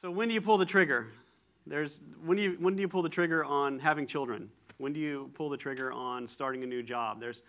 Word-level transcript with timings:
So 0.00 0.12
when 0.12 0.28
do 0.28 0.34
you 0.34 0.40
pull 0.40 0.58
the 0.58 0.64
trigger? 0.64 1.08
There's 1.66 2.02
when 2.24 2.36
do 2.36 2.42
you 2.44 2.56
when 2.60 2.76
do 2.76 2.82
you 2.82 2.86
pull 2.86 3.02
the 3.02 3.08
trigger 3.08 3.44
on 3.44 3.80
having 3.80 4.06
children? 4.06 4.48
When 4.76 4.92
do 4.92 5.00
you 5.00 5.28
pull 5.34 5.48
the 5.48 5.56
trigger 5.56 5.90
on 5.90 6.24
starting 6.24 6.62
a 6.62 6.66
new 6.66 6.84
job? 6.84 7.18
There's 7.18 7.42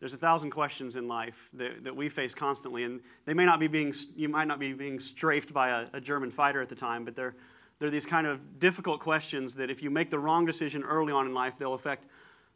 there's 0.00 0.12
a 0.12 0.18
thousand 0.18 0.50
questions 0.50 0.96
in 0.96 1.08
life 1.08 1.48
that, 1.54 1.82
that 1.82 1.96
we 1.96 2.10
face 2.10 2.34
constantly, 2.34 2.84
and 2.84 3.00
they 3.24 3.32
may 3.32 3.46
not 3.46 3.58
be 3.58 3.68
being 3.68 3.94
you 4.14 4.28
might 4.28 4.46
not 4.46 4.58
be 4.58 4.74
being 4.74 5.00
strafed 5.00 5.54
by 5.54 5.70
a, 5.70 5.86
a 5.94 6.00
German 6.00 6.30
fighter 6.30 6.60
at 6.60 6.68
the 6.68 6.74
time, 6.74 7.06
but 7.06 7.16
they're 7.16 7.34
they're 7.78 7.88
these 7.88 8.04
kind 8.04 8.26
of 8.26 8.58
difficult 8.58 9.00
questions 9.00 9.54
that 9.54 9.70
if 9.70 9.82
you 9.82 9.88
make 9.88 10.10
the 10.10 10.18
wrong 10.18 10.44
decision 10.44 10.82
early 10.82 11.12
on 11.14 11.24
in 11.24 11.32
life, 11.32 11.54
they'll 11.58 11.72
affect 11.72 12.04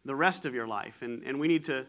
the 0.04 0.14
rest 0.14 0.44
of 0.44 0.54
your 0.54 0.66
life. 0.66 1.00
And, 1.00 1.22
and 1.24 1.40
we 1.40 1.48
need 1.48 1.64
to 1.64 1.86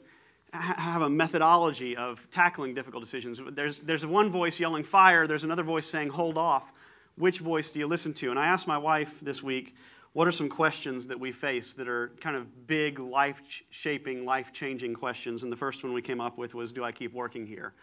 have 0.54 1.02
a 1.02 1.10
methodology 1.10 1.98
of 1.98 2.26
tackling 2.32 2.74
difficult 2.74 3.04
decisions. 3.04 3.42
There's, 3.52 3.84
there's 3.84 4.06
one 4.06 4.32
voice 4.32 4.60
yelling 4.60 4.84
fire, 4.84 5.28
there's 5.28 5.44
another 5.44 5.62
voice 5.62 5.86
saying 5.86 6.10
hold 6.10 6.38
off 6.38 6.72
which 7.20 7.40
voice 7.40 7.70
do 7.70 7.80
you 7.80 7.86
listen 7.86 8.14
to? 8.14 8.32
And 8.32 8.40
I 8.40 8.48
asked 8.48 8.68
my 8.68 8.78
wife 8.78 9.20
this 9.22 9.44
week, 9.44 9.76
what 10.14 10.28
are 10.28 10.32
some 10.32 10.50
questions 10.50 11.06
that 11.08 11.20
we 11.20 11.32
face 11.32 11.74
that 11.76 11.88
are 11.88 12.12
kind 12.20 12.36
of 12.36 12.66
big, 12.66 12.98
life 12.98 13.42
shaping, 13.70 14.26
life 14.26 14.52
changing 14.52 14.96
questions? 14.96 15.44
And 15.44 15.52
the 15.52 15.58
first 15.58 15.84
one 15.84 15.94
we 15.94 16.02
came 16.02 16.20
up 16.20 16.38
with 16.38 16.56
was, 16.56 16.72
do 16.72 16.84
I 16.84 16.92
keep 16.92 17.14
working 17.14 17.46
here? 17.46 17.74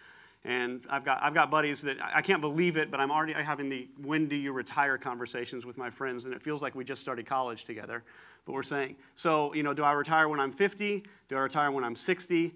And 0.44 0.84
I've 0.88 1.04
got, 1.04 1.22
I've 1.22 1.34
got 1.34 1.50
buddies 1.50 1.82
that 1.82 1.98
I 2.00 2.22
can't 2.22 2.40
believe 2.40 2.76
it, 2.76 2.90
but 2.90 2.98
I'm 2.98 3.10
already 3.10 3.32
having 3.34 3.68
the 3.68 3.88
when 4.02 4.26
do 4.26 4.36
you 4.36 4.52
retire 4.52 4.96
conversations 4.96 5.66
with 5.66 5.76
my 5.76 5.90
friends, 5.90 6.24
and 6.24 6.34
it 6.34 6.42
feels 6.42 6.62
like 6.62 6.74
we 6.74 6.84
just 6.84 7.02
started 7.02 7.26
college 7.26 7.64
together. 7.64 8.04
But 8.44 8.52
we're 8.52 8.62
saying, 8.62 8.96
so, 9.16 9.52
you 9.54 9.64
know, 9.64 9.74
do 9.74 9.82
I 9.82 9.92
retire 9.92 10.28
when 10.28 10.38
I'm 10.38 10.52
50? 10.52 11.04
Do 11.28 11.36
I 11.36 11.40
retire 11.40 11.72
when 11.72 11.84
I'm 11.84 11.96
60? 11.96 12.54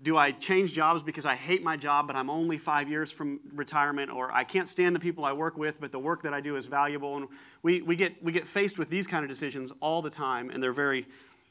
Do 0.00 0.16
I 0.16 0.32
change 0.32 0.72
jobs 0.72 1.02
because 1.02 1.26
I 1.26 1.34
hate 1.34 1.62
my 1.62 1.76
job, 1.76 2.06
but 2.06 2.16
I'm 2.16 2.30
only 2.30 2.56
five 2.56 2.88
years 2.88 3.12
from 3.12 3.40
retirement, 3.54 4.10
or 4.10 4.32
I 4.32 4.42
can't 4.44 4.68
stand 4.68 4.96
the 4.96 5.00
people 5.00 5.24
I 5.24 5.32
work 5.32 5.58
with, 5.58 5.80
but 5.80 5.92
the 5.92 5.98
work 5.98 6.22
that 6.22 6.32
I 6.32 6.40
do 6.40 6.56
is 6.56 6.66
valuable? 6.66 7.16
And 7.18 7.28
we, 7.62 7.82
we, 7.82 7.94
get, 7.94 8.22
we 8.22 8.32
get 8.32 8.48
faced 8.48 8.78
with 8.78 8.88
these 8.88 9.06
kind 9.06 9.22
of 9.22 9.28
decisions 9.28 9.70
all 9.80 10.00
the 10.00 10.10
time, 10.10 10.48
and 10.48 10.62
they're 10.62 10.72
very 10.72 11.06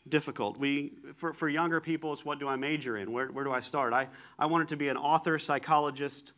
difficult. 0.10 0.58
We, 0.58 0.94
for, 1.16 1.34
for 1.34 1.48
younger 1.50 1.80
people, 1.80 2.14
it's 2.14 2.26
what 2.26 2.40
do 2.40 2.48
I 2.48 2.56
major 2.56 2.98
in? 2.98 3.12
Where, 3.12 3.28
where 3.28 3.44
do 3.44 3.52
I 3.52 3.60
start? 3.60 3.94
I, 3.94 4.08
I 4.40 4.48
wanted 4.48 4.70
to 4.70 4.76
be 4.76 4.90
an 4.90 4.98
author, 4.98 5.38
psychologist, 5.38 6.34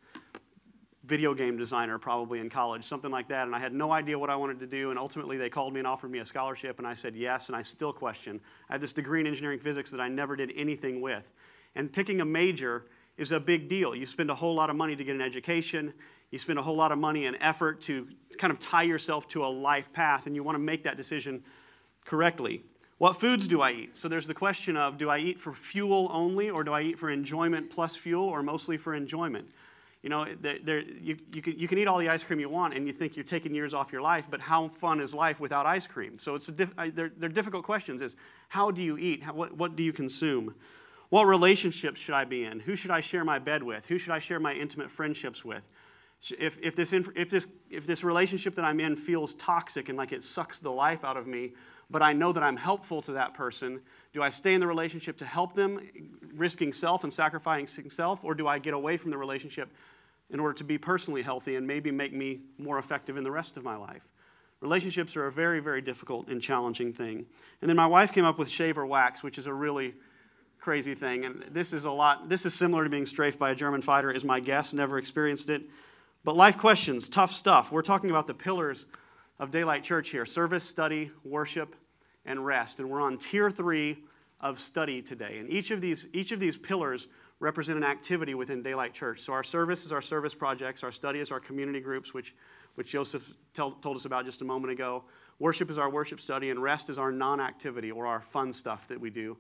video 1.06 1.34
game 1.34 1.58
designer 1.58 1.98
probably 1.98 2.40
in 2.40 2.50
college, 2.50 2.84
something 2.84 3.12
like 3.12 3.28
that. 3.30 3.46
And 3.46 3.56
I 3.56 3.60
had 3.60 3.74
no 3.74 3.92
idea 3.92 4.18
what 4.18 4.30
I 4.30 4.36
wanted 4.36 4.60
to 4.60 4.68
do. 4.68 4.90
And 4.90 5.00
ultimately, 5.00 5.38
they 5.38 5.50
called 5.50 5.74
me 5.74 5.80
and 5.80 5.88
offered 5.88 6.12
me 6.12 6.20
a 6.20 6.26
scholarship, 6.26 6.80
and 6.80 6.88
I 6.88 6.94
said 6.94 7.16
yes. 7.16 7.48
And 7.48 7.56
I 7.56 7.62
still 7.62 7.94
question. 7.94 8.40
I 8.70 8.74
have 8.74 8.82
this 8.82 8.94
degree 8.94 9.22
in 9.22 9.28
engineering 9.28 9.60
physics 9.60 9.92
that 9.92 10.00
I 10.00 10.08
never 10.08 10.36
did 10.36 10.52
anything 10.56 11.02
with. 11.02 11.30
And 11.76 11.92
picking 11.92 12.22
a 12.22 12.26
major 12.26 12.86
is 13.18 13.32
a 13.32 13.40
big 13.40 13.68
deal. 13.68 13.96
You 13.96 14.06
spend 14.06 14.30
a 14.30 14.36
whole 14.36 14.56
lot 14.56 14.70
of 14.70 14.76
money 14.76 14.96
to 14.96 15.04
get 15.04 15.16
an 15.16 15.22
education, 15.22 15.94
you 16.32 16.40
spend 16.40 16.58
a 16.58 16.64
whole 16.64 16.76
lot 16.76 16.92
of 16.92 16.98
money 16.98 17.28
and 17.28 17.38
effort 17.42 17.82
to 17.82 18.08
kind 18.38 18.52
of 18.52 18.60
tie 18.60 18.84
yourself 18.84 19.28
to 19.30 19.46
a 19.46 19.48
life 19.48 19.94
path, 19.94 20.26
and 20.26 20.36
you 20.36 20.42
want 20.42 20.56
to 20.56 20.60
make 20.60 20.84
that 20.84 20.98
decision 20.98 21.44
correctly. 22.06 22.64
What 22.98 23.20
foods 23.20 23.48
do 23.48 23.62
I 23.62 23.72
eat? 23.72 23.98
So 23.98 24.08
there's 24.08 24.28
the 24.28 24.34
question 24.34 24.78
of 24.78 24.98
do 24.98 25.10
I 25.10 25.20
eat 25.20 25.40
for 25.40 25.54
fuel 25.54 26.10
only, 26.12 26.50
or 26.50 26.64
do 26.64 26.74
I 26.74 26.82
eat 26.82 26.98
for 26.98 27.10
enjoyment 27.10 27.70
plus 27.70 27.96
fuel, 27.96 28.24
or 28.24 28.42
mostly 28.42 28.78
for 28.78 28.96
enjoyment? 28.96 29.48
You 30.02 30.10
know, 30.10 30.26
there, 30.42 30.58
there, 30.62 30.80
you, 30.80 31.18
you, 31.34 31.42
can, 31.42 31.58
you 31.58 31.68
can 31.68 31.78
eat 31.78 31.88
all 31.88 31.98
the 31.98 32.10
ice 32.10 32.24
cream 32.24 32.40
you 32.40 32.50
want 32.50 32.74
and 32.74 32.86
you 32.86 32.92
think 32.92 33.16
you're 33.16 33.24
taking 33.24 33.56
years 33.56 33.74
off 33.74 33.94
your 33.94 34.02
life, 34.02 34.28
but 34.30 34.42
how 34.42 34.68
fun 34.68 35.00
is 35.00 35.14
life 35.14 35.40
without 35.40 35.66
ice 35.66 35.88
cream? 35.88 36.20
So 36.20 36.36
it's 36.36 36.50
a 36.50 36.52
diff, 36.52 36.72
uh, 36.78 36.88
they're, 36.94 37.12
they're 37.16 37.30
difficult 37.30 37.64
questions 37.64 38.02
is 38.02 38.18
how 38.50 38.70
do 38.70 38.84
you 38.84 38.98
eat? 38.98 39.24
How, 39.24 39.34
what, 39.34 39.56
what 39.56 39.78
do 39.78 39.84
you 39.84 39.94
consume? 39.94 40.56
What 41.14 41.28
relationships 41.28 42.02
should 42.02 42.16
I 42.16 42.26
be 42.26 42.44
in? 42.44 42.60
Who 42.60 42.76
should 42.76 42.90
I 42.90 43.00
share 43.00 43.24
my 43.24 43.38
bed 43.38 43.62
with? 43.62 43.86
Who 43.86 44.00
should 44.00 44.14
I 44.14 44.18
share 44.18 44.40
my 44.40 44.52
intimate 44.52 44.90
friendships 44.90 45.46
with? 45.46 45.62
If, 46.40 46.58
if, 46.60 46.76
this, 46.76 46.92
if, 46.92 47.30
this, 47.30 47.46
if 47.70 47.86
this 47.86 48.04
relationship 48.04 48.56
that 48.56 48.66
I'm 48.66 48.80
in 48.80 48.96
feels 48.96 49.36
toxic 49.36 49.90
and 49.90 49.98
like 50.00 50.12
it 50.12 50.24
sucks 50.24 50.60
the 50.60 50.72
life 50.72 51.06
out 51.06 51.16
of 51.16 51.28
me, 51.28 51.54
but 51.92 52.02
I 52.02 52.14
know 52.14 52.32
that 52.32 52.42
I'm 52.42 52.58
helpful 52.58 53.00
to 53.04 53.12
that 53.12 53.36
person, 53.36 53.80
do 54.12 54.24
I 54.24 54.30
stay 54.30 54.56
in 54.56 54.60
the 54.60 54.66
relationship 54.66 55.16
to 55.18 55.26
help 55.28 55.54
them, 55.54 55.80
risking 56.34 56.74
self 56.74 57.04
and 57.04 57.14
sacrificing 57.14 57.92
self, 57.92 58.24
or 58.24 58.34
do 58.34 58.48
I 58.48 58.58
get 58.58 58.74
away 58.74 58.98
from 58.98 59.12
the 59.12 59.18
relationship 59.20 59.72
in 60.32 60.40
order 60.40 60.56
to 60.56 60.64
be 60.64 60.80
personally 60.80 61.22
healthy 61.22 61.58
and 61.58 61.68
maybe 61.68 61.92
make 61.92 62.14
me 62.14 62.40
more 62.58 62.80
effective 62.80 63.18
in 63.18 63.24
the 63.24 63.30
rest 63.30 63.56
of 63.56 63.64
my 63.64 63.76
life? 63.76 64.10
Relationships 64.62 65.16
are 65.16 65.28
a 65.28 65.32
very, 65.32 65.60
very 65.60 65.84
difficult 65.84 66.28
and 66.28 66.42
challenging 66.42 66.92
thing. 66.92 67.28
And 67.62 67.70
then 67.70 67.78
my 67.78 67.86
wife 67.86 68.12
came 68.12 68.26
up 68.26 68.40
with 68.40 68.50
shave 68.50 68.80
or 68.80 68.88
wax, 68.88 69.22
which 69.22 69.38
is 69.38 69.46
a 69.46 69.54
really 69.54 69.94
crazy 70.64 70.96
thing. 70.96 71.26
And 71.26 71.44
this 71.52 71.74
is 71.74 71.84
a 71.84 71.92
lot, 71.92 72.30
this 72.30 72.46
is 72.46 72.54
similar 72.54 72.86
to 72.86 72.90
being 72.90 73.06
strafed 73.06 73.38
by 73.38 73.52
a 73.52 73.56
German 73.56 73.82
fighter, 73.82 74.10
is 74.10 74.24
my 74.24 74.40
guess. 74.40 74.72
Never 74.72 74.98
experienced 74.98 75.50
it. 75.50 75.62
But 76.24 76.38
life 76.38 76.58
questions, 76.58 77.10
tough 77.10 77.34
stuff. 77.34 77.70
We're 77.70 77.82
talking 77.82 78.10
about 78.10 78.28
the 78.28 78.34
pillars 78.34 78.86
of 79.40 79.52
Daylight 79.52 79.84
Church 79.84 80.10
here 80.12 80.26
service, 80.26 80.64
study, 80.64 81.12
worship, 81.26 81.76
and 82.26 82.46
rest. 82.46 82.80
And 82.80 82.90
we're 82.90 83.02
on 83.02 83.18
tier 83.18 83.52
three 83.52 84.06
of 84.40 84.58
study 84.58 85.02
today. 85.02 85.38
And 85.38 85.50
each 85.50 85.70
of 85.70 85.82
these, 85.82 86.08
each 86.14 86.32
of 86.32 86.40
these 86.40 86.56
pillars 86.56 87.08
represent 87.42 87.78
an 87.78 87.84
activity 87.84 88.34
within 88.34 88.64
Daylight 88.64 88.94
Church. 88.94 89.20
So 89.20 89.34
our 89.34 89.44
service 89.44 89.86
is 89.86 89.92
our 89.92 90.02
service 90.02 90.34
projects, 90.34 90.82
our 90.82 90.94
study 90.94 91.20
is 91.20 91.30
our 91.30 91.42
community 91.42 91.82
groups, 91.82 92.14
which, 92.14 92.36
which 92.76 92.88
Joseph 92.88 93.34
tell, 93.54 93.72
told 93.72 93.98
us 93.98 94.06
about 94.06 94.24
just 94.24 94.42
a 94.42 94.46
moment 94.46 94.72
ago. 94.72 95.04
Worship 95.40 95.70
is 95.70 95.78
our 95.78 95.90
worship 95.90 96.22
study, 96.22 96.52
and 96.52 96.64
rest 96.64 96.90
is 96.90 96.98
our 96.98 97.12
non 97.12 97.42
activity 97.42 97.92
or 97.92 98.08
our 98.08 98.22
fun 98.22 98.54
stuff 98.54 98.88
that 98.88 99.02
we 99.02 99.10
do 99.10 99.36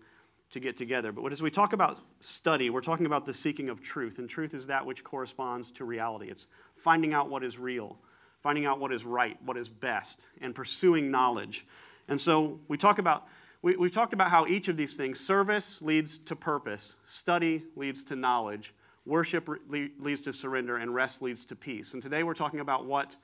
to 0.53 0.59
get 0.59 0.77
together. 0.77 1.11
But 1.11 1.31
as 1.31 1.41
we 1.41 1.51
talk 1.51 1.73
about 1.73 1.99
study, 2.21 2.69
we're 2.69 2.81
talking 2.81 3.05
about 3.05 3.25
the 3.25 3.33
seeking 3.33 3.69
of 3.69 3.81
truth, 3.81 4.19
and 4.19 4.29
truth 4.29 4.53
is 4.53 4.67
that 4.67 4.85
which 4.85 5.03
corresponds 5.03 5.71
to 5.71 5.85
reality. 5.85 6.29
It's 6.29 6.47
finding 6.75 7.13
out 7.13 7.29
what 7.29 7.43
is 7.43 7.57
real, 7.57 7.97
finding 8.41 8.65
out 8.65 8.79
what 8.79 8.93
is 8.93 9.03
right, 9.03 9.37
what 9.43 9.57
is 9.57 9.67
best, 9.67 10.25
and 10.41 10.53
pursuing 10.53 11.11
knowledge. 11.11 11.65
And 12.07 12.21
so 12.21 12.59
we 12.67 12.77
talk 12.77 12.99
about 12.99 13.27
we, 13.63 13.75
have 13.81 13.91
talked 13.91 14.11
about 14.11 14.29
how 14.29 14.45
each 14.45 14.67
of 14.67 14.75
these 14.75 14.95
things 14.95 15.21
service 15.21 15.81
leads 15.81 16.17
to 16.19 16.35
purpose, 16.35 16.95
study 17.05 17.63
leads 17.77 18.03
to 18.05 18.15
knowledge, 18.15 18.73
worship 19.05 19.49
leads 19.69 20.19
to 20.21 20.33
surrender, 20.33 20.77
and 20.77 20.93
rest 20.93 21.21
leads 21.21 21.45
to 21.45 21.55
peace. 21.55 21.93
And 21.93 22.01
today 22.01 22.23
we're 22.23 22.33
talking 22.33 22.59
about 22.59 22.85
what 22.85 23.15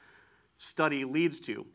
study 0.55 1.03
leads 1.03 1.41
to. 1.41 1.65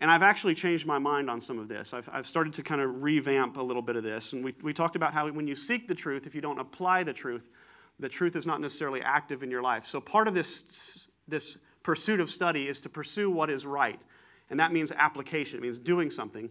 And 0.00 0.10
I've 0.10 0.22
actually 0.22 0.54
changed 0.54 0.86
my 0.86 0.98
mind 0.98 1.28
on 1.28 1.40
some 1.40 1.58
of 1.58 1.68
this. 1.68 1.92
I've, 1.92 2.08
I've 2.10 2.26
started 2.26 2.54
to 2.54 2.62
kind 2.62 2.80
of 2.80 3.02
revamp 3.02 3.58
a 3.58 3.62
little 3.62 3.82
bit 3.82 3.96
of 3.96 4.02
this. 4.02 4.32
And 4.32 4.42
we, 4.42 4.54
we 4.62 4.72
talked 4.72 4.96
about 4.96 5.12
how 5.12 5.30
when 5.30 5.46
you 5.46 5.54
seek 5.54 5.88
the 5.88 5.94
truth, 5.94 6.26
if 6.26 6.34
you 6.34 6.40
don't 6.40 6.58
apply 6.58 7.02
the 7.02 7.12
truth, 7.12 7.50
the 7.98 8.08
truth 8.08 8.34
is 8.34 8.46
not 8.46 8.62
necessarily 8.62 9.02
active 9.02 9.42
in 9.42 9.50
your 9.50 9.60
life. 9.60 9.86
So 9.86 10.00
part 10.00 10.26
of 10.26 10.34
this, 10.34 11.06
this 11.28 11.58
pursuit 11.82 12.18
of 12.18 12.30
study 12.30 12.66
is 12.66 12.80
to 12.80 12.88
pursue 12.88 13.30
what 13.30 13.50
is 13.50 13.66
right. 13.66 14.00
And 14.48 14.58
that 14.58 14.72
means 14.72 14.90
application, 14.90 15.58
it 15.58 15.62
means 15.62 15.78
doing 15.78 16.10
something. 16.10 16.50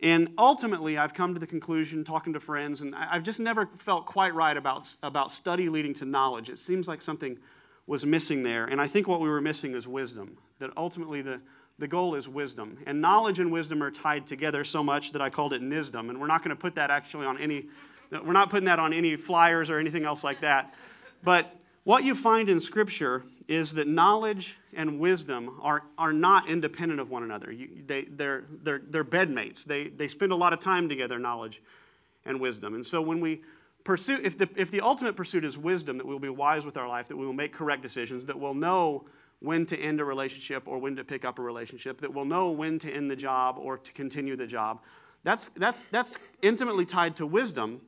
And 0.00 0.30
ultimately, 0.36 0.98
I've 0.98 1.14
come 1.14 1.32
to 1.32 1.40
the 1.40 1.46
conclusion, 1.46 2.02
talking 2.02 2.32
to 2.32 2.40
friends, 2.40 2.80
and 2.80 2.94
I've 2.94 3.22
just 3.22 3.38
never 3.38 3.70
felt 3.78 4.04
quite 4.04 4.34
right 4.34 4.56
about, 4.56 4.94
about 5.02 5.30
study 5.30 5.68
leading 5.68 5.94
to 5.94 6.04
knowledge. 6.04 6.50
It 6.50 6.58
seems 6.58 6.88
like 6.88 7.00
something 7.00 7.38
was 7.86 8.04
missing 8.04 8.42
there. 8.42 8.64
And 8.64 8.80
I 8.80 8.88
think 8.88 9.06
what 9.06 9.20
we 9.20 9.28
were 9.28 9.40
missing 9.40 9.74
is 9.74 9.86
wisdom. 9.86 10.38
That 10.58 10.70
ultimately, 10.76 11.22
the, 11.22 11.40
the 11.82 11.88
goal 11.88 12.14
is 12.14 12.28
wisdom. 12.28 12.78
And 12.86 13.00
knowledge 13.00 13.40
and 13.40 13.50
wisdom 13.50 13.82
are 13.82 13.90
tied 13.90 14.24
together 14.24 14.62
so 14.62 14.84
much 14.84 15.10
that 15.12 15.20
I 15.20 15.30
called 15.30 15.52
it 15.52 15.60
NISDOM. 15.60 16.10
And 16.10 16.20
we're 16.20 16.28
not 16.28 16.44
going 16.44 16.56
to 16.56 16.60
put 16.60 16.76
that 16.76 16.92
actually 16.92 17.26
on 17.26 17.38
any, 17.38 17.66
we're 18.12 18.32
not 18.32 18.50
putting 18.50 18.66
that 18.66 18.78
on 18.78 18.92
any 18.92 19.16
flyers 19.16 19.68
or 19.68 19.80
anything 19.80 20.04
else 20.04 20.22
like 20.22 20.42
that. 20.42 20.74
But 21.24 21.52
what 21.82 22.04
you 22.04 22.14
find 22.14 22.48
in 22.48 22.60
Scripture 22.60 23.24
is 23.48 23.74
that 23.74 23.88
knowledge 23.88 24.58
and 24.72 25.00
wisdom 25.00 25.58
are, 25.60 25.82
are 25.98 26.12
not 26.12 26.48
independent 26.48 27.00
of 27.00 27.10
one 27.10 27.24
another. 27.24 27.50
You, 27.50 27.68
they, 27.84 28.04
they're, 28.04 28.44
they're, 28.62 28.82
they're 28.88 29.04
bedmates. 29.04 29.64
They, 29.64 29.88
they 29.88 30.06
spend 30.06 30.30
a 30.30 30.36
lot 30.36 30.52
of 30.52 30.60
time 30.60 30.88
together, 30.88 31.18
knowledge 31.18 31.60
and 32.24 32.40
wisdom. 32.40 32.74
And 32.74 32.86
so 32.86 33.02
when 33.02 33.20
we 33.20 33.42
pursue, 33.82 34.20
if 34.22 34.38
the, 34.38 34.48
if 34.54 34.70
the 34.70 34.82
ultimate 34.82 35.16
pursuit 35.16 35.44
is 35.44 35.58
wisdom, 35.58 35.98
that 35.98 36.06
we'll 36.06 36.20
be 36.20 36.28
wise 36.28 36.64
with 36.64 36.76
our 36.76 36.86
life, 36.86 37.08
that 37.08 37.16
we 37.16 37.26
will 37.26 37.32
make 37.32 37.52
correct 37.52 37.82
decisions, 37.82 38.26
that 38.26 38.38
we'll 38.38 38.54
know 38.54 39.04
when 39.42 39.66
to 39.66 39.78
end 39.78 40.00
a 40.00 40.04
relationship 40.04 40.62
or 40.66 40.78
when 40.78 40.96
to 40.96 41.04
pick 41.04 41.24
up 41.24 41.38
a 41.38 41.42
relationship, 41.42 42.00
that 42.00 42.14
will 42.14 42.24
know 42.24 42.50
when 42.50 42.78
to 42.78 42.90
end 42.90 43.10
the 43.10 43.16
job 43.16 43.56
or 43.58 43.76
to 43.76 43.92
continue 43.92 44.36
the 44.36 44.46
job. 44.46 44.80
That's, 45.24 45.50
that's, 45.56 45.80
that's 45.90 46.18
intimately 46.42 46.86
tied 46.86 47.16
to 47.16 47.26
wisdom, 47.26 47.80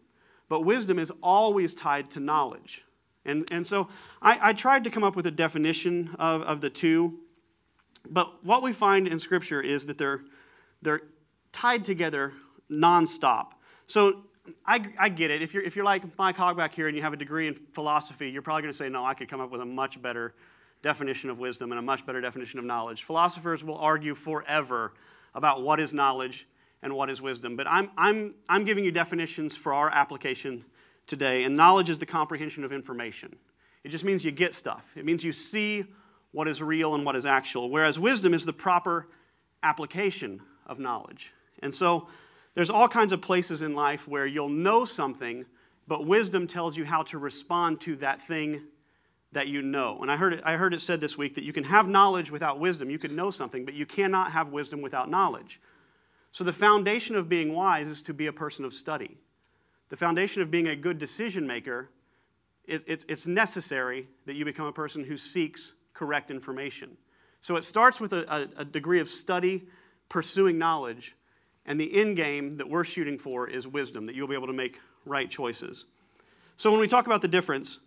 but 0.49 0.61
wisdom 0.61 0.99
is 0.99 1.12
always 1.23 1.75
tied 1.75 2.11
to 2.12 2.20
knowledge. 2.20 2.84
And, 3.25 3.50
and 3.50 3.67
so 3.67 3.88
I, 4.20 4.50
I 4.50 4.52
tried 4.52 4.84
to 4.84 4.90
come 4.90 5.02
up 5.02 5.17
with 5.17 5.26
a 5.26 5.31
definition 5.31 6.14
of, 6.19 6.43
of 6.43 6.61
the 6.61 6.70
two, 6.70 7.20
but 8.11 8.44
what 8.44 8.62
we 8.62 8.73
find 8.73 9.08
in 9.08 9.19
Scripture 9.19 9.61
is 9.61 9.87
that 9.87 9.96
they're, 9.96 10.20
they're 10.82 11.00
tied 11.52 11.84
together 11.84 12.32
nonstop. 12.70 13.52
So 13.87 14.25
I, 14.67 14.84
I 14.99 15.08
get 15.08 15.31
it. 15.31 15.40
If 15.40 15.55
you're, 15.55 15.62
if 15.62 15.75
you're 15.75 15.84
like 15.84 16.02
Mike 16.19 16.37
Hogg 16.37 16.56
back 16.56 16.75
here 16.75 16.87
and 16.87 16.96
you 16.96 17.02
have 17.02 17.14
a 17.14 17.17
degree 17.17 17.49
in 17.49 17.55
philosophy, 17.73 18.31
you're 18.31 18.43
probably 18.43 18.62
going 18.62 18.73
to 18.73 18.76
say, 18.76 18.88
no, 18.88 19.05
I 19.05 19.14
could 19.14 19.29
come 19.29 19.40
up 19.40 19.50
with 19.50 19.62
a 19.62 19.67
much 19.67 20.00
better 20.02 20.34
definition 20.84 21.31
of 21.31 21.38
wisdom 21.40 21.72
and 21.72 21.78
a 21.78 21.82
much 21.82 22.06
better 22.06 22.20
definition 22.20 22.60
of 22.60 22.64
knowledge. 22.64 23.02
Philosophers 23.02 23.64
will 23.64 23.78
argue 23.78 24.14
forever 24.14 24.92
about 25.34 25.62
what 25.62 25.81
is 25.81 25.92
knowledge 25.92 26.46
and 26.82 26.92
what 26.92 27.10
is 27.10 27.20
wisdom. 27.20 27.56
But 27.56 27.66
I'm, 27.66 27.90
I'm, 27.96 28.34
I'm 28.48 28.64
giving 28.64 28.84
you 28.84 28.92
definitions 28.92 29.56
for 29.56 29.72
our 29.72 29.90
application 29.90 30.64
today. 31.06 31.44
And 31.44 31.56
knowledge 31.56 31.88
is 31.88 31.98
the 31.98 32.06
comprehension 32.06 32.62
of 32.62 32.72
information. 32.72 33.34
It 33.82 33.88
just 33.88 34.04
means 34.04 34.25
you 34.25 34.31
get 34.31 34.54
stuff, 34.54 34.86
it 34.94 35.04
means 35.04 35.25
you 35.25 35.32
see 35.32 35.86
what 36.32 36.48
is 36.48 36.60
real 36.60 36.94
and 36.94 37.04
what 37.04 37.16
is 37.16 37.25
actual, 37.25 37.70
whereas 37.70 37.98
wisdom 37.98 38.34
is 38.34 38.44
the 38.44 38.52
proper 38.52 39.08
application 39.62 40.40
of 40.66 40.78
knowledge. 40.78 41.32
And 41.62 41.72
so 41.72 42.08
there's 42.54 42.70
all 42.70 42.88
kinds 42.88 43.12
of 43.12 43.20
places 43.22 43.62
in 43.62 43.75
life 43.75 44.08
where 44.08 44.26
you'll 44.26 44.48
know 44.48 44.84
something, 44.84 45.46
but 45.86 46.06
wisdom 46.06 46.46
tells 46.46 46.76
you 46.76 46.84
how 46.84 47.04
to 47.04 47.19
respond 47.19 47.81
to 47.82 47.96
that 47.96 48.20
thing 48.20 48.62
that 49.34 49.48
you 49.48 49.62
know. 49.62 49.98
And 50.00 50.10
I 50.10 50.16
heard 50.16 50.34
it, 50.34 50.40
I 50.44 50.56
heard 50.56 50.75
it 50.75 50.81
said 50.81 51.00
this 51.00 51.19
week 51.19 51.34
that 51.34 51.44
you 51.44 51.52
can 51.52 51.64
have 51.64 51.86
knowledge 51.86 52.31
without 52.31 52.58
wisdom. 52.58 52.90
You 52.90 52.98
can 52.98 53.14
know 53.14 53.31
something, 53.31 53.64
but 53.64 53.75
you 53.75 53.86
cannot 53.86 54.32
have 54.32 54.48
wisdom 54.48 54.81
without 54.81 55.10
knowledge. 55.10 55.60
So 56.31 56.42
the 56.42 56.52
foundation 56.52 57.14
of 57.14 57.28
being 57.28 57.54
wise 57.54 57.86
is 57.86 58.02
to 58.04 58.14
be 58.14 58.26
a 58.26 58.32
person 58.32 58.64
of 58.64 58.72
study. 58.72 59.19
The 59.90 59.96
foundation 59.96 60.42
of 60.42 60.50
being 60.50 60.69
a 60.69 60.75
good 60.75 60.98
decision 60.98 61.46
maker, 61.46 61.90
it, 62.64 62.82
it's, 62.86 63.04
it's 63.08 63.26
necessary 63.26 64.08
that 64.26 64.34
you 64.34 64.44
become 64.44 64.66
a 64.66 64.72
person 64.72 65.04
who 65.04 65.16
seeks 65.16 65.75
correct 65.92 66.31
information. 66.31 66.96
So 67.40 67.56
it 67.56 67.64
starts 67.64 68.00
with 68.00 68.12
a, 68.12 68.48
a 68.56 68.64
degree 68.64 69.00
of 69.00 69.08
study, 69.08 69.66
pursuing 70.08 70.58
knowledge, 70.58 71.14
and 71.66 71.78
the 71.78 71.94
end 71.94 72.16
game 72.16 72.56
that 72.56 72.69
we're 72.69 72.84
shooting 72.84 73.19
for 73.19 73.48
is 73.48 73.66
wisdom, 73.66 74.06
that 74.06 74.14
you'll 74.14 74.28
be 74.28 74.34
able 74.34 74.46
to 74.46 74.52
make 74.52 74.81
right 75.04 75.31
choices. 75.31 75.84
So 76.56 76.70
when 76.70 76.81
we 76.81 76.88
talk 76.88 77.06
about 77.06 77.20
the 77.20 77.28
difference, 77.28 77.78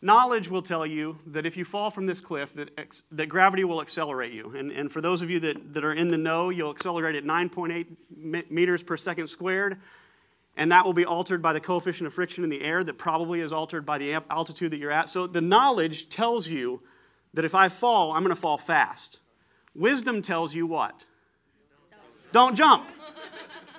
knowledge 0.00 0.48
will 0.48 0.62
tell 0.62 0.86
you 0.86 1.18
that 1.26 1.46
if 1.46 1.56
you 1.56 1.64
fall 1.64 1.90
from 1.90 2.06
this 2.06 2.20
cliff, 2.20 2.54
that, 2.54 2.70
ex- 2.78 3.02
that 3.12 3.26
gravity 3.26 3.64
will 3.64 3.80
accelerate 3.80 4.32
you. 4.32 4.54
And, 4.56 4.70
and 4.70 4.90
for 4.90 5.00
those 5.00 5.22
of 5.22 5.30
you 5.30 5.40
that, 5.40 5.74
that 5.74 5.84
are 5.84 5.94
in 5.94 6.10
the 6.10 6.18
know, 6.18 6.50
you'll 6.50 6.70
accelerate 6.70 7.16
at 7.16 7.24
9.8 7.24 8.50
meters 8.50 8.82
per 8.82 8.96
second 8.96 9.26
squared 9.26 9.78
and 10.58 10.72
that 10.72 10.84
will 10.84 10.92
be 10.92 11.04
altered 11.04 11.40
by 11.40 11.52
the 11.52 11.60
coefficient 11.60 12.06
of 12.08 12.12
friction 12.12 12.42
in 12.42 12.50
the 12.50 12.62
air 12.62 12.82
that 12.82 12.98
probably 12.98 13.40
is 13.40 13.52
altered 13.52 13.86
by 13.86 13.96
the 13.96 14.14
altitude 14.28 14.72
that 14.72 14.78
you're 14.78 14.90
at. 14.90 15.08
So 15.08 15.28
the 15.28 15.40
knowledge 15.40 16.08
tells 16.08 16.48
you 16.48 16.82
that 17.32 17.44
if 17.44 17.54
I 17.54 17.68
fall, 17.68 18.12
I'm 18.12 18.24
going 18.24 18.34
to 18.34 18.40
fall 18.40 18.58
fast. 18.58 19.20
Wisdom 19.74 20.20
tells 20.20 20.52
you 20.52 20.66
what? 20.66 21.04
Don't 22.32 22.56
jump. 22.56 22.84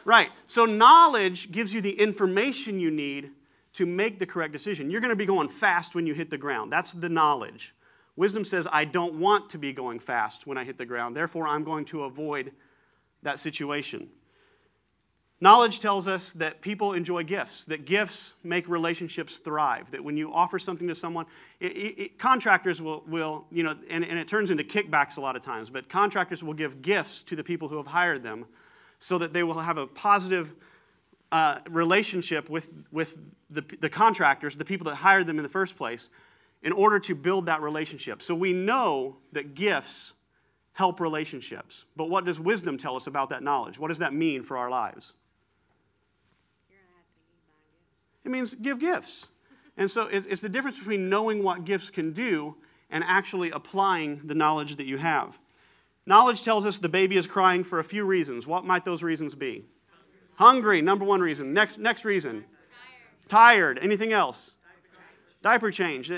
Right. 0.05 0.29
So 0.47 0.63
knowledge 0.63 1.51
gives 1.51 1.73
you 1.73 1.81
the 1.81 1.99
information 1.99 2.79
you 2.79 2.89
need 2.89 3.31
to 3.79 3.85
make 3.85 4.19
the 4.19 4.25
correct 4.25 4.51
decision. 4.51 4.91
You're 4.91 4.99
going 4.99 5.09
to 5.09 5.15
be 5.15 5.25
going 5.25 5.47
fast 5.47 5.95
when 5.95 6.05
you 6.05 6.13
hit 6.13 6.29
the 6.29 6.37
ground. 6.37 6.69
That's 6.69 6.91
the 6.91 7.07
knowledge. 7.07 7.73
Wisdom 8.17 8.43
says, 8.43 8.67
I 8.69 8.83
don't 8.83 9.21
want 9.21 9.51
to 9.51 9.57
be 9.57 9.71
going 9.71 9.99
fast 9.99 10.45
when 10.45 10.57
I 10.57 10.65
hit 10.65 10.77
the 10.77 10.85
ground. 10.85 11.15
Therefore, 11.15 11.47
I'm 11.47 11.63
going 11.63 11.85
to 11.85 12.03
avoid 12.03 12.51
that 13.23 13.39
situation. 13.39 14.09
Knowledge 15.39 15.79
tells 15.79 16.09
us 16.09 16.33
that 16.33 16.59
people 16.59 16.91
enjoy 16.91 17.23
gifts, 17.23 17.63
that 17.65 17.85
gifts 17.85 18.33
make 18.43 18.67
relationships 18.67 19.37
thrive, 19.37 19.89
that 19.91 20.03
when 20.03 20.17
you 20.17 20.33
offer 20.33 20.59
something 20.59 20.89
to 20.89 20.95
someone, 20.95 21.25
it, 21.61 21.67
it, 21.67 22.19
contractors 22.19 22.81
will, 22.81 23.05
will 23.07 23.45
you 23.49 23.63
know, 23.63 23.75
and, 23.89 24.03
and 24.03 24.19
it 24.19 24.27
turns 24.27 24.51
into 24.51 24.65
kickbacks 24.65 25.15
a 25.15 25.21
lot 25.21 25.37
of 25.37 25.41
times, 25.41 25.69
but 25.69 25.87
contractors 25.87 26.43
will 26.43 26.53
give 26.53 26.81
gifts 26.81 27.23
to 27.23 27.37
the 27.37 27.45
people 27.45 27.69
who 27.69 27.77
have 27.77 27.87
hired 27.87 28.23
them 28.23 28.45
so 28.99 29.17
that 29.17 29.31
they 29.31 29.43
will 29.43 29.59
have 29.59 29.77
a 29.77 29.87
positive 29.87 30.53
uh, 31.31 31.59
relationship 31.69 32.49
with, 32.49 32.73
with 32.91 33.17
the, 33.49 33.63
the 33.79 33.89
contractors, 33.89 34.57
the 34.57 34.65
people 34.65 34.85
that 34.85 34.95
hired 34.95 35.27
them 35.27 35.37
in 35.37 35.43
the 35.43 35.49
first 35.49 35.75
place, 35.75 36.09
in 36.61 36.71
order 36.71 36.99
to 36.99 37.15
build 37.15 37.45
that 37.45 37.61
relationship. 37.61 38.21
So 38.21 38.35
we 38.35 38.51
know 38.51 39.17
that 39.31 39.53
gifts 39.53 40.13
help 40.73 40.99
relationships. 40.99 41.85
But 41.95 42.09
what 42.09 42.25
does 42.25 42.39
wisdom 42.39 42.77
tell 42.77 42.95
us 42.95 43.07
about 43.07 43.29
that 43.29 43.43
knowledge? 43.43 43.79
What 43.79 43.89
does 43.89 43.99
that 43.99 44.13
mean 44.13 44.43
for 44.43 44.57
our 44.57 44.69
lives? 44.69 45.13
It 48.25 48.31
means 48.31 48.53
give 48.53 48.79
gifts. 48.79 49.27
And 49.77 49.89
so 49.89 50.07
it's 50.07 50.41
the 50.41 50.49
difference 50.49 50.77
between 50.77 51.09
knowing 51.09 51.41
what 51.41 51.63
gifts 51.63 51.89
can 51.89 52.11
do 52.11 52.57
and 52.89 53.03
actually 53.07 53.51
applying 53.51 54.21
the 54.25 54.35
knowledge 54.35 54.75
that 54.75 54.85
you 54.85 54.97
have. 54.97 55.39
Knowledge 56.05 56.41
tells 56.41 56.65
us 56.65 56.79
the 56.79 56.89
baby 56.89 57.15
is 57.17 57.27
crying 57.27 57.63
for 57.63 57.79
a 57.79 57.83
few 57.83 58.03
reasons. 58.03 58.45
What 58.45 58.65
might 58.65 58.83
those 58.83 59.03
reasons 59.03 59.35
be? 59.35 59.65
Hungry, 60.39 60.81
number 60.81 61.03
one 61.03 61.19
reason. 61.19 61.53
Next, 61.53 61.79
next 61.79 62.05
reason. 62.05 62.45
Tired. 63.27 63.75
Tired. 63.75 63.79
Anything 63.81 64.13
else? 64.13 64.53
Diaper 65.41 65.69
change. 65.69 66.09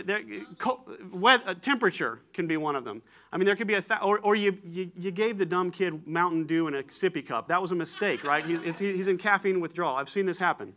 Wet, 1.12 1.42
uh, 1.48 1.56
temperature 1.56 2.20
can 2.32 2.46
be 2.46 2.56
one 2.56 2.76
of 2.76 2.84
them. 2.84 3.02
I 3.34 3.38
mean, 3.38 3.48
there 3.48 3.56
could 3.56 3.66
be 3.66 3.74
a, 3.74 3.82
th- 3.82 4.00
or, 4.04 4.20
or 4.20 4.36
you, 4.36 4.60
you, 4.64 4.92
you, 4.96 5.10
gave 5.10 5.40
the 5.40 5.46
dumb 5.46 5.72
kid 5.72 6.06
Mountain 6.06 6.46
Dew 6.46 6.68
in 6.68 6.76
a 6.76 6.84
sippy 6.84 7.26
cup. 7.26 7.48
That 7.48 7.60
was 7.60 7.72
a 7.72 7.76
mistake, 7.76 8.24
right? 8.24 8.46
He, 8.46 8.58
he's 8.78 9.08
in 9.08 9.18
caffeine 9.18 9.60
withdrawal. 9.60 9.96
I've 9.96 10.10
seen 10.10 10.28
this 10.28 10.38
happen. 10.38 10.76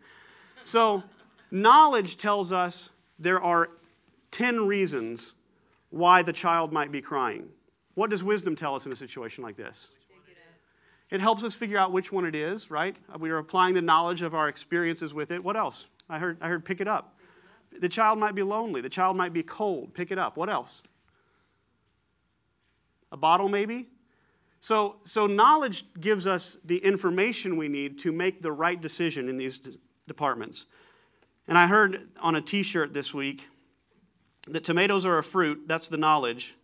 So, 0.62 1.02
knowledge 1.50 2.16
tells 2.16 2.50
us 2.50 2.88
there 3.18 3.42
are 3.42 3.68
10 4.30 4.66
reasons 4.66 5.34
why 5.90 6.22
the 6.22 6.32
child 6.32 6.72
might 6.72 6.90
be 6.90 7.02
crying. 7.02 7.50
What 7.92 8.08
does 8.08 8.22
wisdom 8.22 8.56
tell 8.56 8.74
us 8.74 8.86
in 8.86 8.92
a 8.92 8.96
situation 8.96 9.44
like 9.44 9.58
this? 9.58 9.90
It 11.10 11.20
helps 11.20 11.44
us 11.44 11.54
figure 11.54 11.78
out 11.78 11.92
which 11.92 12.10
one 12.10 12.24
it 12.24 12.34
is, 12.34 12.70
right? 12.70 12.98
Uh, 13.12 13.18
we 13.18 13.30
are 13.30 13.38
applying 13.38 13.74
the 13.74 13.82
knowledge 13.82 14.22
of 14.22 14.34
our 14.34 14.48
experiences 14.48 15.12
with 15.12 15.30
it. 15.30 15.42
What 15.42 15.56
else? 15.56 15.88
I 16.08 16.18
heard, 16.18 16.38
I 16.40 16.48
heard 16.48 16.64
pick 16.64 16.80
it 16.80 16.88
up. 16.88 17.18
The 17.80 17.88
child 17.88 18.18
might 18.18 18.34
be 18.34 18.42
lonely. 18.42 18.80
The 18.80 18.88
child 18.88 19.16
might 19.16 19.32
be 19.32 19.42
cold. 19.42 19.94
Pick 19.94 20.10
it 20.10 20.18
up. 20.18 20.36
What 20.36 20.48
else? 20.48 20.82
A 23.12 23.16
bottle, 23.16 23.48
maybe? 23.48 23.88
So, 24.60 24.96
so 25.02 25.26
knowledge 25.26 25.84
gives 26.00 26.26
us 26.26 26.56
the 26.64 26.78
information 26.78 27.56
we 27.56 27.68
need 27.68 27.98
to 28.00 28.12
make 28.12 28.40
the 28.40 28.50
right 28.50 28.80
decision 28.80 29.28
in 29.28 29.36
these 29.36 29.60
departments. 30.08 30.66
And 31.46 31.58
I 31.58 31.66
heard 31.66 32.08
on 32.20 32.36
a 32.36 32.40
t 32.40 32.62
shirt 32.62 32.94
this 32.94 33.12
week 33.12 33.46
that 34.48 34.64
tomatoes 34.64 35.04
are 35.04 35.18
a 35.18 35.22
fruit, 35.22 35.64
that's 35.66 35.88
the 35.88 35.96
knowledge. 35.96 36.54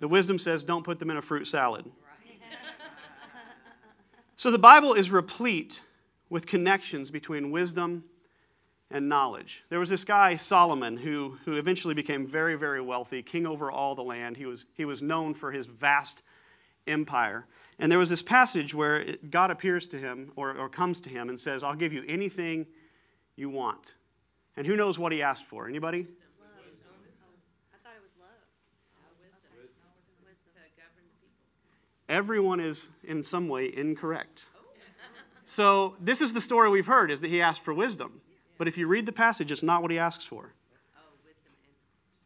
The 0.00 0.08
wisdom 0.08 0.38
says 0.38 0.62
don't 0.62 0.84
put 0.84 0.98
them 0.98 1.10
in 1.10 1.16
a 1.16 1.22
fruit 1.22 1.46
salad. 1.46 1.86
So 4.36 4.50
the 4.50 4.58
Bible 4.58 4.94
is 4.94 5.10
replete 5.10 5.80
with 6.28 6.46
connections 6.46 7.10
between 7.10 7.50
wisdom 7.50 8.04
and 8.90 9.08
knowledge. 9.08 9.64
There 9.68 9.78
was 9.78 9.88
this 9.88 10.04
guy, 10.04 10.36
Solomon, 10.36 10.96
who, 10.96 11.38
who 11.44 11.54
eventually 11.54 11.94
became 11.94 12.26
very, 12.26 12.54
very 12.54 12.80
wealthy, 12.80 13.22
king 13.22 13.46
over 13.46 13.70
all 13.70 13.94
the 13.94 14.02
land. 14.02 14.36
He 14.36 14.46
was, 14.46 14.66
he 14.74 14.84
was 14.84 15.02
known 15.02 15.34
for 15.34 15.50
his 15.50 15.66
vast 15.66 16.22
empire. 16.86 17.46
And 17.78 17.90
there 17.90 17.98
was 17.98 18.10
this 18.10 18.22
passage 18.22 18.74
where 18.74 19.04
God 19.28 19.50
appears 19.50 19.88
to 19.88 19.98
him 19.98 20.32
or, 20.36 20.56
or 20.56 20.68
comes 20.68 21.00
to 21.02 21.10
him 21.10 21.28
and 21.28 21.38
says, 21.38 21.62
I'll 21.62 21.74
give 21.74 21.92
you 21.92 22.04
anything 22.06 22.66
you 23.34 23.50
want. 23.50 23.94
And 24.56 24.66
who 24.66 24.76
knows 24.76 24.98
what 24.98 25.12
he 25.12 25.20
asked 25.20 25.44
for? 25.44 25.68
Anybody? 25.68 26.06
Everyone 32.08 32.60
is 32.60 32.88
in 33.04 33.22
some 33.22 33.48
way 33.48 33.74
incorrect. 33.74 34.44
So 35.44 35.94
this 36.00 36.20
is 36.20 36.32
the 36.32 36.40
story 36.40 36.70
we've 36.70 36.86
heard 36.86 37.10
is 37.10 37.20
that 37.20 37.28
he 37.28 37.40
asked 37.40 37.62
for 37.62 37.72
wisdom. 37.72 38.20
But 38.58 38.68
if 38.68 38.76
you 38.76 38.86
read 38.86 39.06
the 39.06 39.12
passage, 39.12 39.52
it's 39.52 39.62
not 39.62 39.82
what 39.82 39.90
he 39.90 39.98
asks 39.98 40.24
for. 40.24 40.52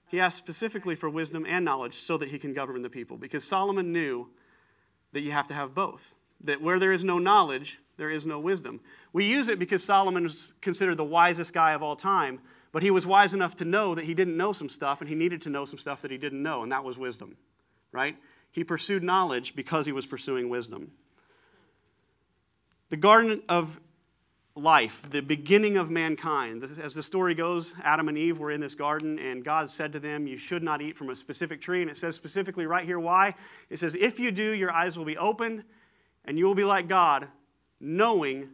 He 0.09 0.19
asks 0.19 0.39
specifically 0.39 0.97
for 0.97 1.09
wisdom 1.09 1.47
and 1.47 1.65
knowledge 1.65 1.95
so 1.95 2.17
that 2.17 2.31
he 2.31 2.39
can 2.39 2.53
govern 2.53 2.83
the 2.83 2.91
people. 2.91 3.17
Because 3.17 3.45
Solomon 3.45 3.93
knew 3.93 4.29
that 5.13 5.21
you 5.21 5.33
have 5.33 5.47
to 5.49 5.55
have 5.55 5.75
both. 5.75 6.15
That 6.43 6.61
where 6.63 6.79
there 6.79 6.93
is 6.93 7.05
no 7.05 7.19
knowledge, 7.19 7.79
there 7.97 8.11
is 8.11 8.27
no 8.27 8.41
wisdom. 8.41 8.81
We 9.13 9.27
use 9.27 9.49
it 9.49 9.59
because 9.59 9.85
Solomon 9.85 10.25
is 10.25 10.49
considered 10.63 10.97
the 10.97 11.05
wisest 11.05 11.53
guy 11.53 11.73
of 11.73 11.83
all 11.83 11.97
time, 11.97 12.41
but 12.73 12.83
he 12.83 12.91
was 12.91 13.07
wise 13.07 13.35
enough 13.35 13.57
to 13.57 13.65
know 13.65 13.95
that 13.95 14.07
he 14.07 14.15
didn't 14.15 14.37
know 14.37 14.53
some 14.53 14.69
stuff 14.69 15.01
and 15.01 15.09
he 15.09 15.15
needed 15.15 15.43
to 15.43 15.51
know 15.51 15.65
some 15.65 15.79
stuff 15.79 16.01
that 16.03 16.11
he 16.11 16.17
didn't 16.17 16.43
know, 16.43 16.63
and 16.63 16.73
that 16.73 16.83
was 16.83 16.97
wisdom, 16.97 17.37
right? 17.93 18.17
He 18.53 18.65
pursued 18.65 19.03
knowledge 19.03 19.55
because 19.55 19.87
he 19.87 19.93
was 19.93 20.07
pursuing 20.07 20.49
wisdom. 20.49 20.93
The 22.89 22.97
Garden 22.97 23.43
of 23.49 23.81
Life, 24.57 25.07
the 25.09 25.23
beginning 25.23 25.77
of 25.77 25.91
mankind. 25.91 26.65
As 26.83 26.93
the 26.93 27.03
story 27.03 27.35
goes, 27.35 27.73
Adam 27.85 28.09
and 28.09 28.19
Eve 28.19 28.39
were 28.39 28.51
in 28.51 28.61
this 28.61 28.75
garden, 28.75 29.19
and 29.19 29.45
God 29.45 29.71
said 29.71 29.93
to 29.93 30.01
them, 30.01 30.27
You 30.27 30.37
should 30.37 30.63
not 30.63 30.83
eat 30.83 30.97
from 30.97 31.09
a 31.09 31.17
specific 31.17 31.61
tree. 31.61 31.83
And 31.83 31.91
it 31.91 31.97
says 31.97 32.17
specifically 32.17 32.67
right 32.67 32.85
here 32.85 32.99
why. 32.99 33.37
It 33.71 33.79
says, 33.79 33.95
If 33.95 34.19
you 34.19 34.33
do, 34.33 34.51
your 34.51 34.73
eyes 34.73 34.99
will 34.99 35.05
be 35.05 35.17
opened, 35.17 35.63
and 36.25 36.37
you 36.37 36.47
will 36.47 36.57
be 36.57 36.65
like 36.65 36.89
God, 36.89 37.29
knowing 37.79 38.49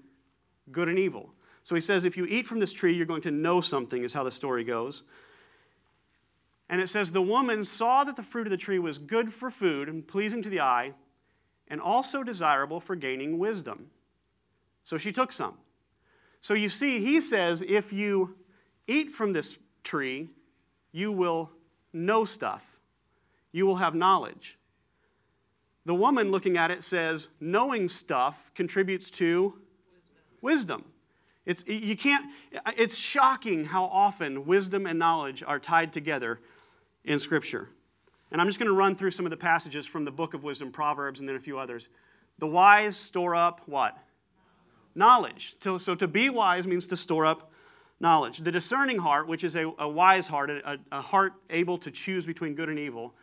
good 0.71 0.89
and 0.89 0.99
evil. 0.99 1.31
So 1.65 1.75
he 1.75 1.81
says, 1.81 2.05
if 2.05 2.17
you 2.17 2.27
eat 2.27 2.47
from 2.47 2.61
this 2.61 2.73
tree, 2.73 2.95
you're 2.95 3.07
going 3.07 3.23
to 3.23 3.33
know 3.33 3.61
something, 3.61 4.05
is 4.05 4.13
how 4.13 4.23
the 4.23 4.31
story 4.31 4.63
goes. 4.63 5.03
And 6.69 6.81
it 6.81 6.89
says, 6.89 7.13
the 7.13 7.23
woman 7.23 7.63
saw 7.63 8.03
that 8.05 8.17
the 8.17 8.23
fruit 8.23 8.47
of 8.47 8.51
the 8.51 8.57
tree 8.57 8.79
was 8.79 8.99
good 8.99 9.33
for 9.33 9.51
food 9.51 9.89
and 9.89 10.07
pleasing 10.07 10.43
to 10.43 10.49
the 10.49 10.61
eye, 10.61 10.95
and 11.69 11.81
also 11.81 12.23
desirable 12.23 12.81
for 12.81 12.95
gaining 12.97 13.39
wisdom. 13.39 13.91
So 14.85 14.99
she 14.99 15.11
took 15.13 15.33
some. 15.33 15.55
So 16.41 16.55
you 16.55 16.69
see, 16.69 17.01
he 17.01 17.21
says, 17.21 17.63
if 17.67 17.93
you 17.93 18.37
eat 18.87 19.11
from 19.11 19.33
this 19.33 19.59
tree, 19.83 20.29
you 20.93 21.11
will 21.11 21.51
know 21.93 22.25
stuff, 22.25 22.65
you 23.53 23.67
will 23.67 23.77
have 23.77 23.95
knowledge. 23.95 24.59
The 25.85 25.95
woman 25.95 26.31
looking 26.31 26.57
at 26.57 26.71
it 26.71 26.83
says, 26.83 27.29
knowing 27.41 27.89
stuff 27.89 28.51
contributes 28.55 29.11
to 29.11 29.55
wisdom. 30.41 30.85
It's, 31.45 31.65
you 31.67 31.97
can't, 31.97 32.27
it's 32.77 32.97
shocking 32.97 33.67
how 33.67 33.85
often 33.85 34.47
wisdom 34.47 34.87
and 34.87 34.99
knowledge 34.99 35.45
are 35.45 35.61
tied 35.61 35.93
together 35.93 36.41
in 37.07 37.19
Scripture. 37.19 37.69
And 38.31 38.41
I'm 38.41 38.47
just 38.49 38.59
going 38.59 38.69
to 38.69 38.77
run 38.77 38.97
through 38.97 39.13
some 39.13 39.25
of 39.25 39.31
the 39.31 39.37
passages 39.37 39.87
from 39.87 40.05
the 40.05 40.11
book 40.11 40.35
of 40.35 40.43
wisdom, 40.45 40.71
Proverbs, 40.71 41.21
and 41.21 41.29
then 41.29 41.37
a 41.37 41.41
few 41.41 41.59
others. 41.59 41.89
The 42.39 42.47
wise 42.47 42.97
store 42.97 43.35
up 43.35 43.63
what? 43.67 43.97
Knowledge. 44.95 45.57
So, 45.61 45.79
to 45.79 46.09
be 46.09 46.29
wise 46.29 46.67
means 46.67 46.87
to 46.89 46.97
store 46.97 47.25
up 47.25 47.51
knowledge. 48.01 48.39
The 48.39 48.53
discerning 48.53 48.99
heart, 48.99 49.29
which 49.29 49.45
is 49.45 49.57
a, 49.57 49.73
a 49.79 49.89
wise 49.89 50.27
heart, 50.27 50.51
a, 50.51 50.79
a 50.93 51.01
heart 51.01 51.35
able 51.51 51.79
to 51.79 51.91
choose 51.91 52.27
between 52.27 52.55
good 52.55 52.69
and 52.69 52.79
evil, 52.79 53.15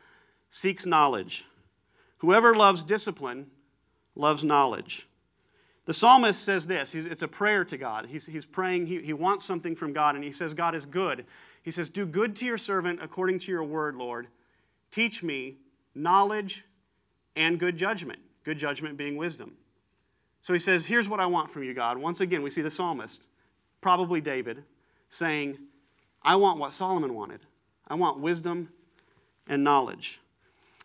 seeks 0.49 0.85
knowledge. 0.85 1.45
Whoever 2.19 2.53
loves 2.53 2.83
discipline 2.83 3.47
loves 4.15 4.43
knowledge. 4.43 5.07
The 5.85 5.93
psalmist 5.93 6.41
says 6.41 6.65
this 6.65 6.95
it's 6.95 7.21
a 7.21 7.27
prayer 7.27 7.65
to 7.65 7.77
God. 7.77 8.07
He's, 8.07 8.25
he's 8.25 8.45
praying, 8.45 8.85
he, 8.85 9.01
he 9.01 9.13
wants 9.13 9.43
something 9.43 9.75
from 9.75 9.93
God, 9.93 10.15
and 10.15 10.23
he 10.23 10.31
says, 10.31 10.53
God 10.53 10.75
is 10.75 10.85
good. 10.85 11.25
He 11.63 11.71
says, 11.71 11.89
Do 11.89 12.05
good 12.05 12.35
to 12.37 12.45
your 12.45 12.57
servant 12.57 12.99
according 13.01 13.39
to 13.39 13.51
your 13.51 13.63
word, 13.63 13.95
Lord. 13.95 14.27
Teach 14.91 15.23
me 15.23 15.55
knowledge 15.95 16.65
and 17.35 17.59
good 17.59 17.77
judgment, 17.77 18.19
good 18.43 18.59
judgment 18.59 18.97
being 18.97 19.15
wisdom. 19.15 19.53
So 20.41 20.53
he 20.53 20.59
says, 20.59 20.85
Here's 20.85 21.09
what 21.09 21.19
I 21.19 21.25
want 21.25 21.49
from 21.49 21.63
you, 21.63 21.73
God. 21.73 21.97
Once 21.97 22.21
again, 22.21 22.43
we 22.43 22.49
see 22.49 22.61
the 22.61 22.69
psalmist, 22.69 23.25
probably 23.81 24.21
David, 24.21 24.63
saying, 25.09 25.57
I 26.21 26.35
want 26.35 26.59
what 26.59 26.73
Solomon 26.73 27.15
wanted. 27.15 27.41
I 27.87 27.95
want 27.95 28.19
wisdom 28.19 28.69
and 29.47 29.63
knowledge. 29.63 30.19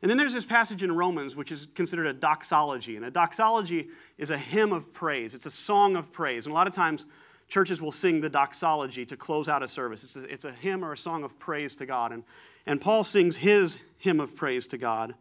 And 0.01 0.09
then 0.09 0.17
there's 0.17 0.35
this 0.35 0.45
passage 0.45 0.83
in 0.85 0.93
Romans, 0.93 1.35
which 1.35 1.51
is 1.51 1.67
considered 1.75 2.07
a 2.07 2.13
doxology. 2.13 2.97
And 2.97 3.05
a 3.05 3.11
doxology 3.11 3.89
is 4.17 4.31
a 4.31 4.39
hymn 4.39 4.73
of 4.73 4.93
praise, 4.93 5.35
it's 5.35 5.47
a 5.47 5.51
song 5.51 5.97
of 5.97 6.13
praise. 6.13 6.47
And 6.47 6.53
a 6.53 6.55
lot 6.55 6.67
of 6.67 6.73
times, 6.73 7.05
churches 7.49 7.81
will 7.81 7.93
sing 7.93 8.21
the 8.21 8.29
doxology 8.29 9.07
to 9.07 9.17
close 9.17 9.49
out 9.49 9.63
a 9.63 9.69
service. 9.69 10.05
It's 10.05 10.17
a, 10.17 10.25
it's 10.25 10.45
a 10.45 10.53
hymn 10.53 10.85
or 10.85 10.93
a 10.93 10.99
song 10.99 11.25
of 11.25 11.39
praise 11.39 11.75
to 11.77 11.87
God. 11.87 12.13
And, 12.13 12.25
and 12.67 12.81
Paul 12.81 13.05
sings 13.05 13.37
his 13.37 13.79
hymn 13.99 14.21
of 14.21 14.37
praise 14.37 14.67
to 14.69 14.79
God. 14.79 15.15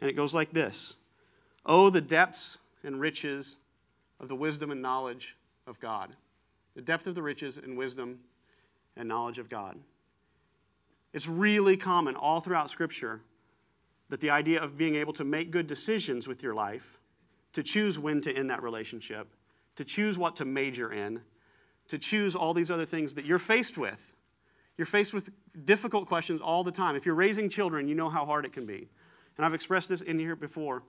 And 0.00 0.10
it 0.10 0.14
goes 0.14 0.34
like 0.34 0.52
this 0.52 0.94
Oh, 1.64 1.90
the 1.90 2.00
depths 2.00 2.58
and 2.82 3.00
riches 3.00 3.58
of 4.18 4.28
the 4.28 4.34
wisdom 4.34 4.70
and 4.70 4.80
knowledge 4.80 5.36
of 5.66 5.78
God. 5.80 6.16
The 6.74 6.82
depth 6.82 7.06
of 7.06 7.14
the 7.14 7.22
riches 7.22 7.56
and 7.56 7.76
wisdom 7.76 8.20
and 8.96 9.08
knowledge 9.08 9.38
of 9.38 9.48
God. 9.48 9.78
It's 11.12 11.26
really 11.26 11.76
common 11.76 12.16
all 12.16 12.40
throughout 12.40 12.70
Scripture 12.70 13.20
that 14.08 14.20
the 14.20 14.30
idea 14.30 14.62
of 14.62 14.76
being 14.76 14.94
able 14.94 15.12
to 15.14 15.24
make 15.24 15.50
good 15.50 15.66
decisions 15.66 16.28
with 16.28 16.42
your 16.42 16.54
life, 16.54 16.98
to 17.54 17.62
choose 17.62 17.98
when 17.98 18.20
to 18.22 18.32
end 18.32 18.50
that 18.50 18.62
relationship, 18.62 19.28
to 19.76 19.84
choose 19.84 20.16
what 20.16 20.36
to 20.36 20.44
major 20.44 20.92
in, 20.92 21.20
to 21.88 21.98
choose 21.98 22.34
all 22.34 22.54
these 22.54 22.70
other 22.70 22.86
things 22.86 23.14
that 23.14 23.24
you're 23.24 23.38
faced 23.38 23.78
with. 23.78 24.14
You're 24.76 24.86
faced 24.86 25.14
with 25.14 25.30
difficult 25.64 26.06
questions 26.06 26.40
all 26.40 26.62
the 26.64 26.72
time. 26.72 26.96
If 26.96 27.06
you're 27.06 27.14
raising 27.14 27.48
children, 27.48 27.88
you 27.88 27.94
know 27.94 28.10
how 28.10 28.26
hard 28.26 28.44
it 28.44 28.52
can 28.52 28.66
be. 28.66 28.88
And 29.36 29.46
I've 29.46 29.54
expressed 29.54 29.88
this 29.88 30.00
in 30.00 30.18
here 30.18 30.36
before. 30.36 30.82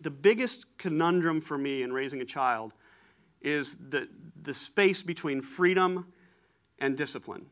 The 0.00 0.10
biggest 0.10 0.66
conundrum 0.78 1.40
for 1.40 1.58
me 1.58 1.82
in 1.82 1.92
raising 1.92 2.20
a 2.20 2.24
child 2.24 2.74
is 3.42 3.76
the, 3.76 4.08
the 4.42 4.54
space 4.54 5.02
between 5.02 5.40
freedom 5.40 6.12
and 6.78 6.96
discipline 6.96 7.46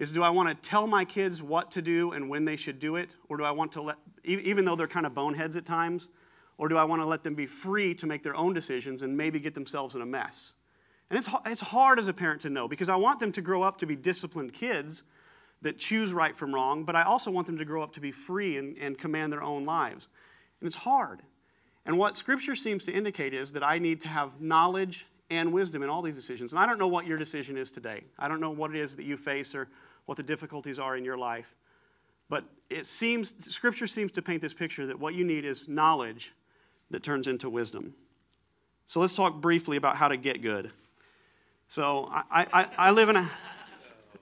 is 0.00 0.10
do 0.10 0.22
I 0.22 0.30
want 0.30 0.48
to 0.48 0.68
tell 0.68 0.86
my 0.86 1.04
kids 1.04 1.42
what 1.42 1.70
to 1.72 1.82
do 1.82 2.12
and 2.12 2.28
when 2.28 2.46
they 2.46 2.56
should 2.56 2.78
do 2.78 2.96
it? 2.96 3.14
Or 3.28 3.36
do 3.36 3.44
I 3.44 3.50
want 3.50 3.70
to 3.72 3.82
let, 3.82 3.96
even 4.24 4.64
though 4.64 4.74
they're 4.74 4.88
kind 4.88 5.04
of 5.04 5.14
boneheads 5.14 5.56
at 5.56 5.66
times, 5.66 6.08
or 6.56 6.68
do 6.68 6.78
I 6.78 6.84
want 6.84 7.02
to 7.02 7.06
let 7.06 7.22
them 7.22 7.34
be 7.34 7.46
free 7.46 7.94
to 7.96 8.06
make 8.06 8.22
their 8.22 8.34
own 8.34 8.54
decisions 8.54 9.02
and 9.02 9.14
maybe 9.14 9.38
get 9.38 9.54
themselves 9.54 9.94
in 9.94 10.00
a 10.00 10.06
mess? 10.06 10.54
And 11.10 11.18
it's, 11.18 11.28
it's 11.44 11.60
hard 11.60 11.98
as 11.98 12.06
a 12.06 12.12
parent 12.12 12.40
to 12.42 12.50
know 12.50 12.68
because 12.68 12.88
I 12.88 12.96
want 12.96 13.18
them 13.20 13.32
to 13.32 13.42
grow 13.42 13.62
up 13.62 13.78
to 13.78 13.86
be 13.86 13.96
disciplined 13.96 14.52
kids 14.52 15.02
that 15.62 15.78
choose 15.78 16.12
right 16.12 16.34
from 16.34 16.54
wrong, 16.54 16.84
but 16.84 16.96
I 16.96 17.02
also 17.02 17.30
want 17.30 17.46
them 17.46 17.58
to 17.58 17.64
grow 17.64 17.82
up 17.82 17.92
to 17.94 18.00
be 18.00 18.12
free 18.12 18.56
and, 18.56 18.78
and 18.78 18.96
command 18.96 19.32
their 19.32 19.42
own 19.42 19.66
lives. 19.66 20.08
And 20.60 20.66
it's 20.66 20.76
hard. 20.76 21.20
And 21.84 21.98
what 21.98 22.16
Scripture 22.16 22.54
seems 22.54 22.84
to 22.84 22.92
indicate 22.92 23.34
is 23.34 23.52
that 23.52 23.64
I 23.64 23.78
need 23.78 24.00
to 24.02 24.08
have 24.08 24.40
knowledge 24.40 25.06
and 25.28 25.52
wisdom 25.52 25.82
in 25.82 25.88
all 25.88 26.02
these 26.02 26.16
decisions. 26.16 26.52
And 26.52 26.60
I 26.60 26.66
don't 26.66 26.78
know 26.78 26.88
what 26.88 27.06
your 27.06 27.18
decision 27.18 27.56
is 27.56 27.70
today. 27.70 28.04
I 28.18 28.28
don't 28.28 28.40
know 28.40 28.50
what 28.50 28.74
it 28.74 28.80
is 28.80 28.96
that 28.96 29.04
you 29.04 29.16
face 29.16 29.54
or 29.54 29.68
what 30.06 30.16
the 30.16 30.22
difficulties 30.22 30.78
are 30.78 30.96
in 30.96 31.04
your 31.04 31.18
life. 31.18 31.54
But 32.28 32.44
it 32.68 32.86
seems, 32.86 33.52
Scripture 33.52 33.86
seems 33.86 34.12
to 34.12 34.22
paint 34.22 34.42
this 34.42 34.54
picture 34.54 34.86
that 34.86 34.98
what 34.98 35.14
you 35.14 35.24
need 35.24 35.44
is 35.44 35.68
knowledge 35.68 36.32
that 36.90 37.02
turns 37.02 37.26
into 37.26 37.50
wisdom. 37.50 37.94
So 38.86 39.00
let's 39.00 39.14
talk 39.14 39.40
briefly 39.40 39.76
about 39.76 39.96
how 39.96 40.08
to 40.08 40.16
get 40.16 40.42
good. 40.42 40.72
So 41.70 42.08
I, 42.10 42.48
I, 42.52 42.68
I 42.76 42.90
live 42.90 43.10
in 43.10 43.16
a, 43.16 43.30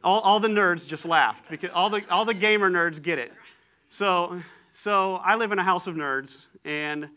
all, 0.04 0.20
all 0.20 0.38
the 0.38 0.48
nerds 0.48 0.86
just 0.86 1.06
laughed 1.06 1.48
because 1.48 1.70
all 1.72 1.88
the, 1.88 2.02
all 2.10 2.26
the 2.26 2.34
gamer 2.34 2.70
nerds 2.70 3.02
get 3.02 3.18
it. 3.18 3.32
So, 3.88 4.42
so 4.72 5.14
I 5.14 5.34
live 5.34 5.50
in 5.50 5.58
a 5.58 5.62
house 5.62 5.86
of 5.86 5.94
nerds, 5.94 6.44
and 6.66 7.08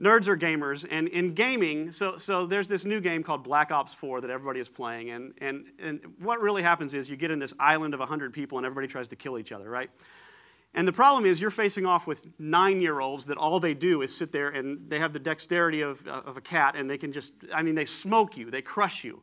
nerds 0.00 0.26
are 0.26 0.38
gamers. 0.38 0.86
And 0.90 1.06
in 1.08 1.34
gaming 1.34 1.92
so, 1.92 2.16
so 2.16 2.46
there's 2.46 2.66
this 2.66 2.86
new 2.86 2.98
game 2.98 3.22
called 3.22 3.44
black 3.44 3.70
ops 3.70 3.92
4 3.92 4.22
that 4.22 4.30
everybody 4.30 4.58
is 4.58 4.70
playing. 4.70 5.10
And, 5.10 5.34
and, 5.42 5.66
and 5.78 6.00
what 6.18 6.40
really 6.40 6.62
happens 6.62 6.94
is 6.94 7.10
you 7.10 7.16
get 7.16 7.30
in 7.30 7.38
this 7.38 7.52
island 7.60 7.92
of 7.92 8.00
100 8.00 8.32
people 8.32 8.56
and 8.56 8.64
everybody 8.64 8.88
tries 8.88 9.08
to 9.08 9.16
kill 9.16 9.38
each 9.38 9.52
other 9.52 9.68
right? 9.68 9.90
And 10.72 10.88
the 10.88 10.94
problem 10.94 11.26
is 11.26 11.42
you're 11.42 11.50
facing 11.50 11.84
off 11.84 12.06
with 12.06 12.26
nine 12.38 12.80
year 12.80 13.00
olds 13.00 13.26
that 13.26 13.36
all 13.36 13.60
they 13.60 13.74
do 13.74 14.00
is 14.00 14.16
sit 14.16 14.32
there 14.32 14.48
and 14.48 14.88
they 14.88 14.98
have 14.98 15.12
the 15.12 15.18
dexterity 15.18 15.82
of, 15.82 16.06
of 16.06 16.38
a 16.38 16.40
cat 16.40 16.74
and 16.74 16.88
they 16.88 16.96
can 16.96 17.12
just 17.12 17.34
i 17.54 17.62
mean 17.62 17.74
they 17.74 17.86
smoke 17.86 18.36
you 18.36 18.50
they 18.50 18.62
crush 18.62 19.02
you 19.02 19.22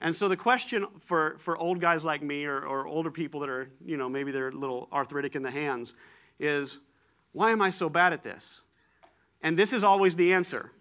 and 0.00 0.14
so 0.14 0.28
the 0.28 0.36
question 0.36 0.86
for, 1.04 1.36
for 1.38 1.56
old 1.56 1.80
guys 1.80 2.04
like 2.04 2.22
me 2.22 2.44
or, 2.44 2.58
or 2.58 2.86
older 2.86 3.10
people 3.10 3.40
that 3.40 3.48
are 3.48 3.70
you 3.84 3.96
know 3.96 4.08
maybe 4.08 4.32
they're 4.32 4.48
a 4.48 4.52
little 4.52 4.88
arthritic 4.92 5.34
in 5.36 5.42
the 5.42 5.50
hands 5.50 5.94
is 6.38 6.80
why 7.32 7.50
am 7.50 7.62
i 7.62 7.70
so 7.70 7.88
bad 7.88 8.12
at 8.12 8.22
this 8.22 8.62
and 9.44 9.58
this 9.58 9.74
is 9.74 9.84
always 9.84 10.16
the 10.16 10.32
answer. 10.32 10.72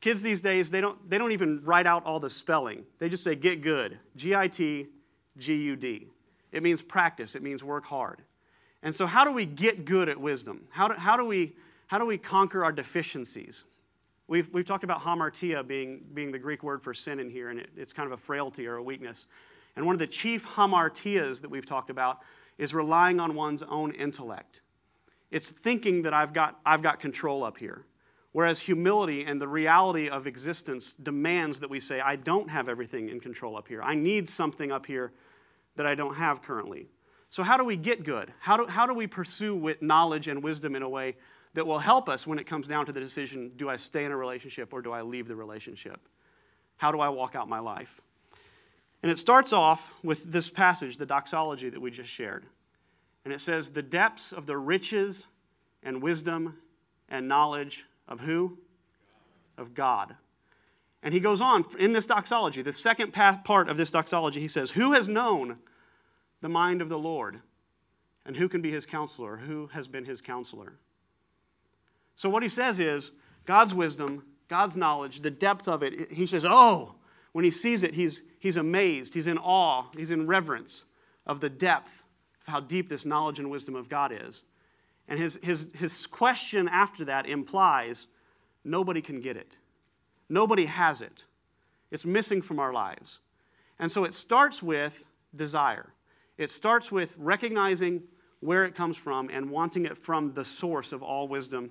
Kids 0.00 0.20
these 0.20 0.40
days, 0.40 0.68
they 0.68 0.80
don't, 0.80 1.08
they 1.08 1.16
don't 1.16 1.30
even 1.30 1.62
write 1.64 1.86
out 1.86 2.04
all 2.04 2.18
the 2.18 2.28
spelling. 2.28 2.84
They 2.98 3.08
just 3.08 3.22
say 3.22 3.36
get 3.36 3.62
good, 3.62 3.98
G 4.16 4.34
I 4.34 4.48
T 4.48 4.88
G 5.38 5.54
U 5.54 5.76
D. 5.76 6.08
It 6.50 6.62
means 6.62 6.82
practice, 6.82 7.36
it 7.36 7.42
means 7.42 7.62
work 7.62 7.84
hard. 7.84 8.22
And 8.82 8.94
so, 8.94 9.06
how 9.06 9.24
do 9.24 9.32
we 9.32 9.46
get 9.46 9.84
good 9.84 10.08
at 10.08 10.20
wisdom? 10.20 10.64
How 10.70 10.88
do, 10.88 10.94
how 10.94 11.16
do, 11.16 11.24
we, 11.24 11.54
how 11.86 11.98
do 11.98 12.04
we 12.04 12.18
conquer 12.18 12.64
our 12.64 12.72
deficiencies? 12.72 13.64
We've, 14.28 14.48
we've 14.52 14.66
talked 14.66 14.84
about 14.84 15.02
hamartia 15.02 15.66
being, 15.66 16.04
being 16.12 16.30
the 16.30 16.38
Greek 16.38 16.62
word 16.62 16.82
for 16.82 16.92
sin 16.92 17.18
in 17.18 17.30
here, 17.30 17.48
and 17.48 17.60
it, 17.60 17.70
it's 17.76 17.94
kind 17.94 18.06
of 18.06 18.12
a 18.12 18.22
frailty 18.22 18.66
or 18.66 18.76
a 18.76 18.82
weakness. 18.82 19.26
And 19.74 19.86
one 19.86 19.94
of 19.94 19.98
the 19.98 20.06
chief 20.06 20.46
hamartias 20.46 21.40
that 21.40 21.50
we've 21.50 21.64
talked 21.64 21.88
about 21.88 22.20
is 22.58 22.74
relying 22.74 23.20
on 23.20 23.34
one's 23.34 23.62
own 23.62 23.92
intellect. 23.92 24.60
It's 25.30 25.48
thinking 25.48 26.02
that 26.02 26.12
I've 26.12 26.32
got, 26.32 26.60
I've 26.66 26.82
got 26.82 27.00
control 27.00 27.42
up 27.42 27.56
here. 27.56 27.86
Whereas 28.32 28.60
humility 28.60 29.24
and 29.24 29.40
the 29.40 29.48
reality 29.48 30.10
of 30.10 30.26
existence 30.26 30.92
demands 30.92 31.60
that 31.60 31.70
we 31.70 31.80
say, 31.80 32.00
I 32.00 32.16
don't 32.16 32.50
have 32.50 32.68
everything 32.68 33.08
in 33.08 33.20
control 33.20 33.56
up 33.56 33.66
here. 33.66 33.82
I 33.82 33.94
need 33.94 34.28
something 34.28 34.70
up 34.70 34.84
here 34.84 35.12
that 35.76 35.86
I 35.86 35.94
don't 35.94 36.14
have 36.14 36.42
currently. 36.42 36.88
So, 37.30 37.42
how 37.42 37.56
do 37.56 37.64
we 37.64 37.76
get 37.76 38.04
good? 38.04 38.32
How 38.40 38.56
do, 38.56 38.66
how 38.66 38.86
do 38.86 38.94
we 38.94 39.06
pursue 39.06 39.74
knowledge 39.80 40.28
and 40.28 40.42
wisdom 40.42 40.76
in 40.76 40.82
a 40.82 40.88
way 40.88 41.16
that 41.58 41.66
will 41.66 41.80
help 41.80 42.08
us 42.08 42.24
when 42.24 42.38
it 42.38 42.46
comes 42.46 42.68
down 42.68 42.86
to 42.86 42.92
the 42.92 43.00
decision 43.00 43.50
do 43.56 43.68
I 43.68 43.74
stay 43.74 44.04
in 44.04 44.12
a 44.12 44.16
relationship 44.16 44.72
or 44.72 44.80
do 44.80 44.92
I 44.92 45.02
leave 45.02 45.26
the 45.26 45.34
relationship? 45.34 45.98
How 46.76 46.92
do 46.92 47.00
I 47.00 47.08
walk 47.08 47.34
out 47.34 47.48
my 47.48 47.58
life? 47.58 48.00
And 49.02 49.10
it 49.10 49.18
starts 49.18 49.52
off 49.52 49.92
with 50.04 50.30
this 50.30 50.50
passage, 50.50 50.98
the 50.98 51.04
doxology 51.04 51.68
that 51.68 51.80
we 51.80 51.90
just 51.90 52.10
shared. 52.10 52.46
And 53.24 53.34
it 53.34 53.40
says, 53.40 53.72
the 53.72 53.82
depths 53.82 54.30
of 54.30 54.46
the 54.46 54.56
riches 54.56 55.26
and 55.82 56.00
wisdom 56.00 56.58
and 57.08 57.26
knowledge 57.26 57.86
of 58.06 58.20
who? 58.20 58.56
Of 59.56 59.74
God. 59.74 60.14
And 61.02 61.12
he 61.12 61.18
goes 61.18 61.40
on 61.40 61.64
in 61.76 61.92
this 61.92 62.06
doxology, 62.06 62.62
the 62.62 62.72
second 62.72 63.12
part 63.12 63.68
of 63.68 63.76
this 63.76 63.90
doxology, 63.90 64.38
he 64.38 64.46
says, 64.46 64.70
Who 64.70 64.92
has 64.92 65.08
known 65.08 65.58
the 66.40 66.48
mind 66.48 66.82
of 66.82 66.88
the 66.88 66.98
Lord? 67.00 67.40
And 68.24 68.36
who 68.36 68.48
can 68.48 68.62
be 68.62 68.70
his 68.70 68.86
counselor? 68.86 69.38
Who 69.38 69.66
has 69.72 69.88
been 69.88 70.04
his 70.04 70.20
counselor? 70.20 70.74
So, 72.18 72.28
what 72.28 72.42
he 72.42 72.48
says 72.48 72.80
is 72.80 73.12
God's 73.46 73.72
wisdom, 73.72 74.24
God's 74.48 74.76
knowledge, 74.76 75.20
the 75.20 75.30
depth 75.30 75.68
of 75.68 75.84
it, 75.84 76.10
he 76.10 76.26
says, 76.26 76.44
Oh, 76.44 76.96
when 77.30 77.44
he 77.44 77.50
sees 77.52 77.84
it, 77.84 77.94
he's, 77.94 78.22
he's 78.40 78.56
amazed, 78.56 79.14
he's 79.14 79.28
in 79.28 79.38
awe, 79.38 79.84
he's 79.96 80.10
in 80.10 80.26
reverence 80.26 80.84
of 81.28 81.40
the 81.40 81.48
depth 81.48 82.02
of 82.40 82.52
how 82.52 82.58
deep 82.58 82.88
this 82.88 83.06
knowledge 83.06 83.38
and 83.38 83.52
wisdom 83.52 83.76
of 83.76 83.88
God 83.88 84.10
is. 84.12 84.42
And 85.06 85.16
his, 85.20 85.38
his, 85.44 85.68
his 85.76 86.08
question 86.08 86.68
after 86.68 87.04
that 87.04 87.24
implies 87.26 88.08
nobody 88.64 89.00
can 89.00 89.20
get 89.20 89.36
it, 89.36 89.56
nobody 90.28 90.64
has 90.64 91.00
it. 91.00 91.24
It's 91.92 92.04
missing 92.04 92.42
from 92.42 92.58
our 92.58 92.72
lives. 92.72 93.20
And 93.78 93.92
so 93.92 94.02
it 94.02 94.12
starts 94.12 94.60
with 94.60 95.06
desire. 95.36 95.94
It 96.36 96.50
starts 96.50 96.90
with 96.90 97.14
recognizing 97.16 98.02
where 98.40 98.64
it 98.64 98.74
comes 98.74 98.96
from 98.96 99.30
and 99.32 99.50
wanting 99.50 99.86
it 99.86 99.96
from 99.96 100.34
the 100.34 100.44
source 100.44 100.90
of 100.90 101.00
all 101.00 101.28
wisdom 101.28 101.70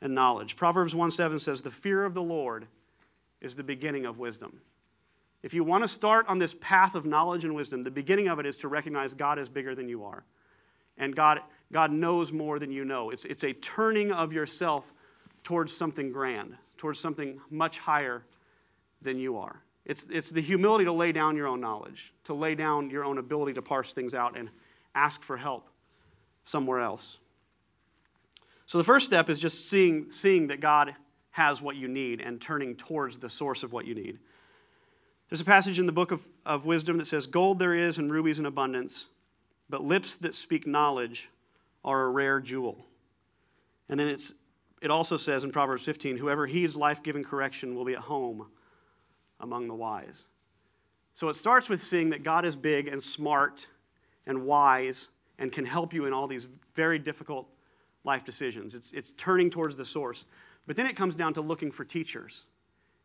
and 0.00 0.14
knowledge. 0.14 0.56
Proverbs 0.56 0.94
1 0.94 1.10
7 1.10 1.38
says, 1.38 1.62
The 1.62 1.70
fear 1.70 2.04
of 2.04 2.14
the 2.14 2.22
Lord 2.22 2.66
is 3.40 3.56
the 3.56 3.64
beginning 3.64 4.06
of 4.06 4.18
wisdom. 4.18 4.60
If 5.42 5.54
you 5.54 5.62
want 5.62 5.84
to 5.84 5.88
start 5.88 6.26
on 6.28 6.38
this 6.38 6.54
path 6.54 6.94
of 6.94 7.06
knowledge 7.06 7.44
and 7.44 7.54
wisdom, 7.54 7.82
the 7.82 7.90
beginning 7.90 8.28
of 8.28 8.38
it 8.38 8.46
is 8.46 8.56
to 8.58 8.68
recognize 8.68 9.14
God 9.14 9.38
is 9.38 9.48
bigger 9.48 9.74
than 9.74 9.88
you 9.88 10.04
are. 10.04 10.24
And 10.98 11.14
God, 11.14 11.40
God 11.72 11.92
knows 11.92 12.32
more 12.32 12.58
than 12.58 12.72
you 12.72 12.84
know. 12.84 13.10
It's, 13.10 13.24
it's 13.24 13.44
a 13.44 13.52
turning 13.52 14.10
of 14.10 14.32
yourself 14.32 14.92
towards 15.44 15.76
something 15.76 16.10
grand, 16.10 16.56
towards 16.78 16.98
something 16.98 17.40
much 17.50 17.78
higher 17.78 18.24
than 19.02 19.18
you 19.18 19.36
are. 19.36 19.62
It's, 19.84 20.06
it's 20.10 20.30
the 20.30 20.40
humility 20.40 20.84
to 20.86 20.92
lay 20.92 21.12
down 21.12 21.36
your 21.36 21.46
own 21.46 21.60
knowledge, 21.60 22.12
to 22.24 22.34
lay 22.34 22.56
down 22.56 22.90
your 22.90 23.04
own 23.04 23.18
ability 23.18 23.52
to 23.52 23.62
parse 23.62 23.94
things 23.94 24.14
out 24.14 24.36
and 24.36 24.50
ask 24.94 25.22
for 25.22 25.36
help 25.36 25.68
somewhere 26.42 26.80
else. 26.80 27.18
So 28.66 28.78
the 28.78 28.84
first 28.84 29.06
step 29.06 29.30
is 29.30 29.38
just 29.38 29.68
seeing, 29.68 30.10
seeing 30.10 30.48
that 30.48 30.60
God 30.60 30.94
has 31.30 31.62
what 31.62 31.76
you 31.76 31.86
need 31.86 32.20
and 32.20 32.40
turning 32.40 32.74
towards 32.74 33.18
the 33.18 33.28
source 33.28 33.62
of 33.62 33.72
what 33.72 33.86
you 33.86 33.94
need. 33.94 34.18
There's 35.28 35.40
a 35.40 35.44
passage 35.44 35.78
in 35.78 35.86
the 35.86 35.92
book 35.92 36.10
of, 36.10 36.26
of 36.44 36.66
wisdom 36.66 36.98
that 36.98 37.06
says, 37.06 37.26
Gold 37.26 37.58
there 37.58 37.74
is 37.74 37.98
and 37.98 38.10
rubies 38.10 38.38
in 38.38 38.46
abundance, 38.46 39.06
but 39.68 39.84
lips 39.84 40.18
that 40.18 40.34
speak 40.34 40.66
knowledge 40.66 41.28
are 41.84 42.02
a 42.02 42.08
rare 42.08 42.40
jewel. 42.40 42.84
And 43.88 43.98
then 43.98 44.08
it's, 44.08 44.34
it 44.82 44.90
also 44.90 45.16
says 45.16 45.44
in 45.44 45.52
Proverbs 45.52 45.84
15, 45.84 46.16
Whoever 46.16 46.46
heeds 46.46 46.76
life 46.76 47.02
giving 47.02 47.22
correction 47.22 47.74
will 47.74 47.84
be 47.84 47.94
at 47.94 48.00
home 48.00 48.46
among 49.40 49.68
the 49.68 49.74
wise. 49.74 50.26
So 51.14 51.28
it 51.28 51.36
starts 51.36 51.68
with 51.68 51.80
seeing 51.80 52.10
that 52.10 52.22
God 52.22 52.44
is 52.44 52.56
big 52.56 52.88
and 52.88 53.02
smart 53.02 53.68
and 54.26 54.44
wise 54.44 55.08
and 55.38 55.52
can 55.52 55.64
help 55.64 55.92
you 55.92 56.06
in 56.06 56.12
all 56.12 56.26
these 56.26 56.48
very 56.74 56.98
difficult 56.98 57.48
life 58.06 58.24
decisions. 58.24 58.74
It's, 58.74 58.92
it's 58.92 59.12
turning 59.16 59.50
towards 59.50 59.76
the 59.76 59.84
source. 59.84 60.24
But 60.66 60.76
then 60.76 60.86
it 60.86 60.96
comes 60.96 61.14
down 61.14 61.34
to 61.34 61.40
looking 61.40 61.70
for 61.70 61.84
teachers. 61.84 62.46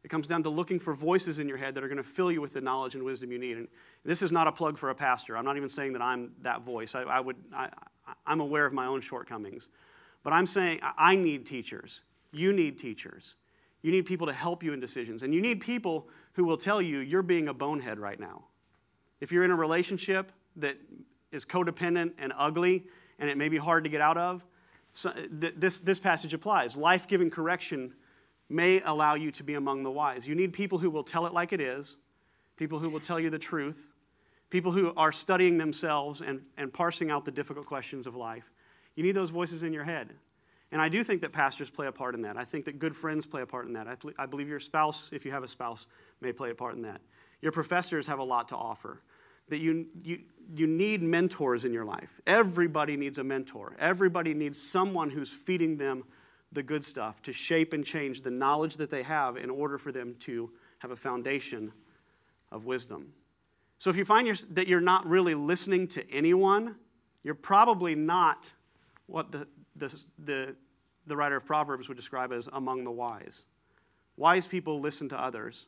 It 0.04 0.10
comes 0.10 0.28
down 0.28 0.44
to 0.44 0.50
looking 0.50 0.80
for 0.80 0.94
voices 0.94 1.40
in 1.40 1.48
your 1.48 1.58
head 1.58 1.76
that 1.76 1.84
are 1.84 1.88
going 1.88 1.98
to 1.98 2.04
fill 2.04 2.32
you 2.32 2.42
with 2.42 2.54
the 2.54 2.62
knowledge 2.62 2.96
and 2.96 3.04
wisdom 3.04 3.32
you 3.32 3.38
need. 3.38 3.58
And 3.58 3.68
this 4.04 4.22
is 4.22 4.32
not 4.32 4.48
a 4.48 4.52
plug 4.52 4.78
for 4.78 4.90
a 4.90 4.96
pastor. 4.96 5.38
I'm 5.38 5.46
not 5.46 5.58
even 5.58 5.70
saying 5.70 5.94
that 5.94 6.02
I'm 6.02 6.32
that 6.42 6.62
voice. 6.62 6.96
I, 6.96 7.02
I 7.02 7.20
would, 7.20 7.36
I, 7.54 7.70
I'm 8.26 8.40
aware 8.40 8.66
of 8.66 8.74
my 8.74 8.86
own 8.86 9.02
shortcomings. 9.02 9.70
But 10.24 10.34
I'm 10.34 10.46
saying 10.46 10.80
I 10.82 11.16
need 11.16 11.46
teachers. 11.46 12.02
You 12.32 12.54
need 12.54 12.80
teachers. 12.80 13.36
You 13.82 13.92
need 13.92 14.06
people 14.06 14.28
to 14.28 14.34
help 14.34 14.64
you 14.64 14.74
in 14.74 14.80
decisions. 14.80 15.24
And 15.24 15.34
you 15.34 15.42
need 15.42 15.60
people 15.62 16.08
who 16.34 16.46
will 16.46 16.58
tell 16.58 16.82
you 16.82 17.00
you're 17.00 17.24
being 17.24 17.48
a 17.48 17.54
bonehead 17.54 18.00
right 18.00 18.20
now. 18.20 18.46
If 19.20 19.32
you're 19.32 19.44
in 19.44 19.52
a 19.52 19.56
relationship 19.56 20.32
that 20.58 20.78
is 21.32 21.46
codependent 21.46 22.14
and 22.18 22.34
ugly 22.38 22.86
and 23.20 23.30
it 23.30 23.38
may 23.38 23.50
be 23.50 23.58
hard 23.58 23.84
to 23.84 23.90
get 23.90 24.02
out 24.02 24.18
of, 24.18 24.44
so 24.94 25.10
uh, 25.10 25.14
th- 25.40 25.56
this, 25.58 25.80
this 25.80 26.00
passage 26.00 26.34
applies. 26.34 26.76
Life 26.76 27.08
giving 27.08 27.30
correction 27.30 27.94
may 28.50 28.82
allow 28.82 29.16
you 29.16 29.32
to 29.32 29.44
be 29.44 29.54
among 29.54 29.84
the 29.84 29.92
wise. 29.92 30.28
You 30.28 30.36
need 30.36 30.54
people 30.54 30.78
who 30.78 30.90
will 30.90 31.04
tell 31.04 31.26
it 31.26 31.34
like 31.34 31.54
it 31.54 31.62
is, 31.62 31.98
people 32.58 32.80
who 32.80 32.90
will 32.90 33.00
tell 33.00 33.20
you 33.20 33.30
the 33.30 33.40
truth, 33.40 33.88
people 34.50 34.72
who 34.72 34.94
are 34.96 35.12
studying 35.12 35.58
themselves 35.58 36.22
and, 36.22 36.42
and 36.58 36.74
parsing 36.74 37.10
out 37.10 37.26
the 37.26 37.32
difficult 37.32 37.66
questions 37.66 38.06
of 38.06 38.16
life. 38.16 38.52
You 38.96 39.04
need 39.04 39.14
those 39.14 39.30
voices 39.30 39.64
in 39.64 39.72
your 39.72 39.86
head. 39.86 40.14
And 40.74 40.82
I 40.82 40.90
do 40.90 41.04
think 41.04 41.22
that 41.22 41.32
pastors 41.34 41.70
play 41.70 41.88
a 41.88 41.92
part 41.92 42.16
in 42.16 42.22
that. 42.22 42.38
I 42.38 42.46
think 42.46 42.66
that 42.66 42.80
good 42.80 42.96
friends 42.96 43.26
play 43.26 43.42
a 43.42 43.46
part 43.46 43.68
in 43.68 43.74
that. 43.74 43.88
I, 43.88 43.96
I 44.18 44.26
believe 44.26 44.48
your 44.48 44.60
spouse, 44.60 45.10
if 45.12 45.26
you 45.26 45.32
have 45.32 45.44
a 45.44 45.48
spouse, 45.48 45.88
may 46.22 46.32
play 46.32 46.52
a 46.52 46.56
part 46.56 46.76
in 46.76 46.82
that. 46.84 47.02
Your 47.42 47.52
professors 47.52 48.08
have 48.08 48.20
a 48.20 48.24
lot 48.24 48.50
to 48.50 48.56
offer. 48.56 49.02
That 49.50 49.60
you, 49.60 49.88
you, 50.04 50.20
you 50.56 50.68
need 50.68 51.02
mentors 51.02 51.66
in 51.66 51.74
your 51.74 51.86
life. 51.86 52.22
Everybody 52.26 52.96
needs 52.96 53.18
a 53.18 53.24
mentor. 53.24 53.76
Everybody 53.80 54.34
needs 54.34 54.62
someone 54.62 55.10
who's 55.10 55.30
feeding 55.30 55.78
them 55.78 56.04
the 56.52 56.64
good 56.64 56.84
stuff 56.84 57.22
to 57.24 57.34
shape 57.34 57.74
and 57.74 57.86
change 57.86 58.22
the 58.22 58.32
knowledge 58.32 58.76
that 58.78 58.90
they 58.90 59.04
have 59.04 59.38
in 59.38 59.50
order 59.50 59.78
for 59.78 59.92
them 59.92 60.16
to 60.20 60.52
have 60.80 60.92
a 60.92 60.96
foundation 60.96 61.72
of 62.52 62.66
wisdom. 62.66 63.14
So 63.78 63.90
if 63.90 63.98
you 63.98 64.06
find 64.06 64.28
your, 64.28 64.36
that 64.52 64.68
you're 64.68 64.82
not 64.82 65.08
really 65.08 65.34
listening 65.34 65.88
to 65.90 66.12
anyone, 66.12 66.76
you're 67.24 67.36
probably 67.36 67.96
not 67.96 68.52
what 69.08 69.32
the, 69.32 69.48
the, 69.76 70.04
the, 70.20 70.56
the 71.08 71.16
writer 71.16 71.38
of 71.38 71.46
Proverbs 71.46 71.88
would 71.88 71.98
describe 71.98 72.32
as 72.32 72.50
among 72.52 72.84
the 72.84 72.92
wise. 72.92 73.46
Wise 74.18 74.48
people 74.48 74.80
listen 74.80 75.10
to 75.10 75.20
others 75.20 75.66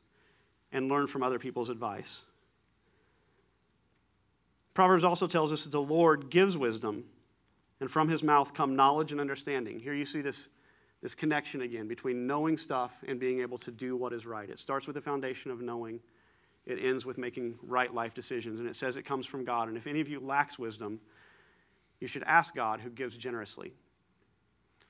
and 0.72 0.90
learn 0.90 1.08
from 1.08 1.24
other 1.24 1.40
people's 1.40 1.70
advice. 1.70 2.24
Proverbs 4.74 5.04
also 5.04 5.28
tells 5.28 5.52
us 5.52 5.66
that 5.66 5.72
the 5.72 5.82
Lord 5.82 6.30
gives 6.30 6.58
wisdom, 6.58 7.06
and 7.80 7.92
from 7.92 8.10
his 8.10 8.24
mouth 8.24 8.54
come 8.54 8.76
knowledge 8.76 9.12
and 9.12 9.22
understanding. 9.22 9.80
Here 9.80 9.94
you 9.94 10.06
see 10.06 10.22
this, 10.22 10.48
this 11.02 11.14
connection 11.16 11.62
again 11.62 11.88
between 11.88 12.26
knowing 12.26 12.58
stuff 12.58 12.92
and 13.08 13.20
being 13.20 13.42
able 13.42 13.58
to 13.60 13.72
do 13.72 13.96
what 13.96 14.14
is 14.14 14.26
right. 14.26 14.50
It 14.50 14.60
starts 14.60 14.88
with 14.88 14.96
the 14.96 15.02
foundation 15.02 15.52
of 15.52 15.62
knowing, 15.62 16.00
it 16.66 16.80
ends 16.82 17.06
with 17.06 17.18
making 17.18 17.56
right 17.62 17.94
life 17.94 18.14
decisions, 18.14 18.60
and 18.60 18.68
it 18.68 18.76
says 18.76 18.98
it 18.98 19.04
comes 19.04 19.26
from 19.26 19.44
God. 19.44 19.68
And 19.68 19.78
if 19.78 19.86
any 19.86 20.02
of 20.02 20.08
you 20.10 20.20
lacks 20.20 20.58
wisdom, 20.58 21.00
you 22.00 22.08
should 22.08 22.24
ask 22.24 22.56
God 22.56 22.82
who 22.82 22.90
gives 22.90 23.16
generously. 23.16 23.74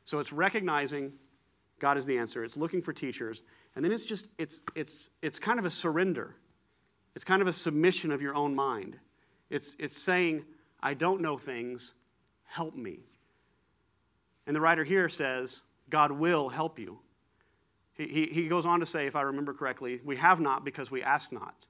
So 0.05 0.19
it's 0.19 0.31
recognizing 0.31 1.13
God 1.79 1.97
is 1.97 2.05
the 2.05 2.17
answer. 2.17 2.43
It's 2.43 2.57
looking 2.57 2.81
for 2.81 2.93
teachers. 2.93 3.43
And 3.75 3.83
then 3.83 3.91
it's 3.91 4.05
just, 4.05 4.29
it's, 4.37 4.61
it's, 4.75 5.09
it's 5.21 5.39
kind 5.39 5.59
of 5.59 5.65
a 5.65 5.69
surrender. 5.69 6.35
It's 7.15 7.23
kind 7.23 7.41
of 7.41 7.47
a 7.47 7.53
submission 7.53 8.11
of 8.11 8.21
your 8.21 8.35
own 8.35 8.55
mind. 8.55 8.97
It's, 9.53 9.75
it's 9.77 9.95
saying, 9.95 10.45
I 10.81 10.95
don't 10.95 11.21
know 11.21 11.37
things, 11.37 11.93
help 12.45 12.75
me. 12.75 13.01
And 14.47 14.55
the 14.55 14.59
writer 14.59 14.83
here 14.83 15.07
says, 15.09 15.61
God 15.91 16.11
will 16.11 16.49
help 16.49 16.79
you. 16.79 16.97
He, 17.93 18.07
he, 18.07 18.25
he 18.25 18.47
goes 18.47 18.65
on 18.65 18.79
to 18.79 18.85
say, 18.87 19.05
if 19.05 19.15
I 19.15 19.21
remember 19.21 19.53
correctly, 19.53 20.01
we 20.03 20.15
have 20.15 20.39
not 20.39 20.65
because 20.65 20.89
we 20.89 21.03
ask 21.03 21.31
not. 21.31 21.67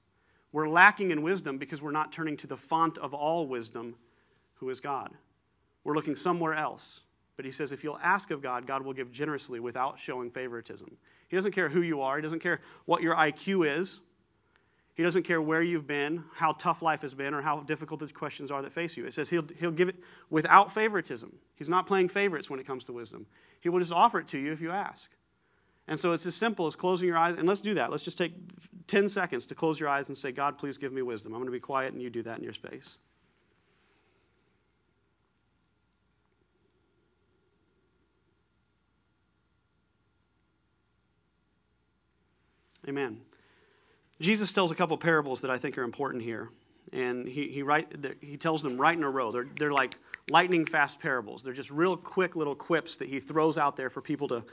We're 0.50 0.66
lacking 0.66 1.10
in 1.10 1.20
wisdom 1.20 1.58
because 1.58 1.82
we're 1.82 1.90
not 1.90 2.10
turning 2.10 2.38
to 2.38 2.46
the 2.46 2.56
font 2.56 2.96
of 2.96 3.12
all 3.12 3.46
wisdom, 3.46 3.96
who 4.54 4.70
is 4.70 4.80
God. 4.80 5.10
We're 5.84 5.94
looking 5.94 6.16
somewhere 6.16 6.54
else. 6.54 7.02
But 7.36 7.44
he 7.44 7.50
says, 7.50 7.70
if 7.70 7.84
you'll 7.84 8.00
ask 8.02 8.30
of 8.30 8.40
God, 8.40 8.66
God 8.66 8.80
will 8.80 8.94
give 8.94 9.12
generously 9.12 9.60
without 9.60 10.00
showing 10.00 10.30
favoritism. 10.30 10.96
He 11.28 11.36
doesn't 11.36 11.52
care 11.52 11.68
who 11.68 11.82
you 11.82 12.00
are, 12.00 12.16
he 12.16 12.22
doesn't 12.22 12.40
care 12.40 12.62
what 12.86 13.02
your 13.02 13.14
IQ 13.14 13.78
is. 13.78 14.00
He 14.94 15.02
doesn't 15.02 15.24
care 15.24 15.42
where 15.42 15.62
you've 15.62 15.88
been, 15.88 16.24
how 16.34 16.52
tough 16.52 16.80
life 16.80 17.02
has 17.02 17.14
been, 17.14 17.34
or 17.34 17.42
how 17.42 17.60
difficult 17.60 17.98
the 17.98 18.06
questions 18.08 18.52
are 18.52 18.62
that 18.62 18.72
face 18.72 18.96
you. 18.96 19.04
It 19.04 19.12
says 19.12 19.28
he'll, 19.28 19.46
he'll 19.58 19.72
give 19.72 19.88
it 19.88 19.96
without 20.30 20.72
favoritism. 20.72 21.36
He's 21.56 21.68
not 21.68 21.86
playing 21.86 22.08
favorites 22.08 22.48
when 22.48 22.60
it 22.60 22.66
comes 22.66 22.84
to 22.84 22.92
wisdom. 22.92 23.26
He 23.60 23.68
will 23.68 23.80
just 23.80 23.92
offer 23.92 24.20
it 24.20 24.28
to 24.28 24.38
you 24.38 24.52
if 24.52 24.60
you 24.60 24.70
ask. 24.70 25.10
And 25.88 25.98
so 25.98 26.12
it's 26.12 26.26
as 26.26 26.36
simple 26.36 26.66
as 26.66 26.76
closing 26.76 27.08
your 27.08 27.18
eyes. 27.18 27.36
And 27.36 27.48
let's 27.48 27.60
do 27.60 27.74
that. 27.74 27.90
Let's 27.90 28.04
just 28.04 28.16
take 28.16 28.34
10 28.86 29.08
seconds 29.08 29.46
to 29.46 29.54
close 29.54 29.80
your 29.80 29.88
eyes 29.88 30.08
and 30.08 30.16
say, 30.16 30.30
God, 30.30 30.58
please 30.58 30.78
give 30.78 30.92
me 30.92 31.02
wisdom. 31.02 31.32
I'm 31.32 31.40
going 31.40 31.46
to 31.46 31.52
be 31.52 31.60
quiet, 31.60 31.92
and 31.92 32.00
you 32.00 32.08
do 32.08 32.22
that 32.22 32.38
in 32.38 32.44
your 32.44 32.54
space. 32.54 32.98
Amen. 42.86 43.20
Jesus 44.20 44.52
tells 44.52 44.70
a 44.70 44.74
couple 44.74 44.96
parables 44.96 45.40
that 45.40 45.50
I 45.50 45.58
think 45.58 45.76
are 45.76 45.82
important 45.82 46.22
here. 46.22 46.48
And 46.92 47.26
he, 47.26 47.48
he, 47.48 47.62
write, 47.62 47.88
he 48.20 48.36
tells 48.36 48.62
them 48.62 48.80
right 48.80 48.96
in 48.96 49.02
a 49.02 49.10
row. 49.10 49.32
They're, 49.32 49.46
they're 49.58 49.72
like 49.72 49.98
lightning 50.30 50.64
fast 50.64 51.00
parables. 51.00 51.42
They're 51.42 51.52
just 51.52 51.70
real 51.70 51.96
quick 51.96 52.36
little 52.36 52.54
quips 52.54 52.96
that 52.98 53.08
he 53.08 53.20
throws 53.20 53.58
out 53.58 53.76
there 53.76 53.90
for 53.90 54.00
people 54.00 54.28
to 54.28 54.44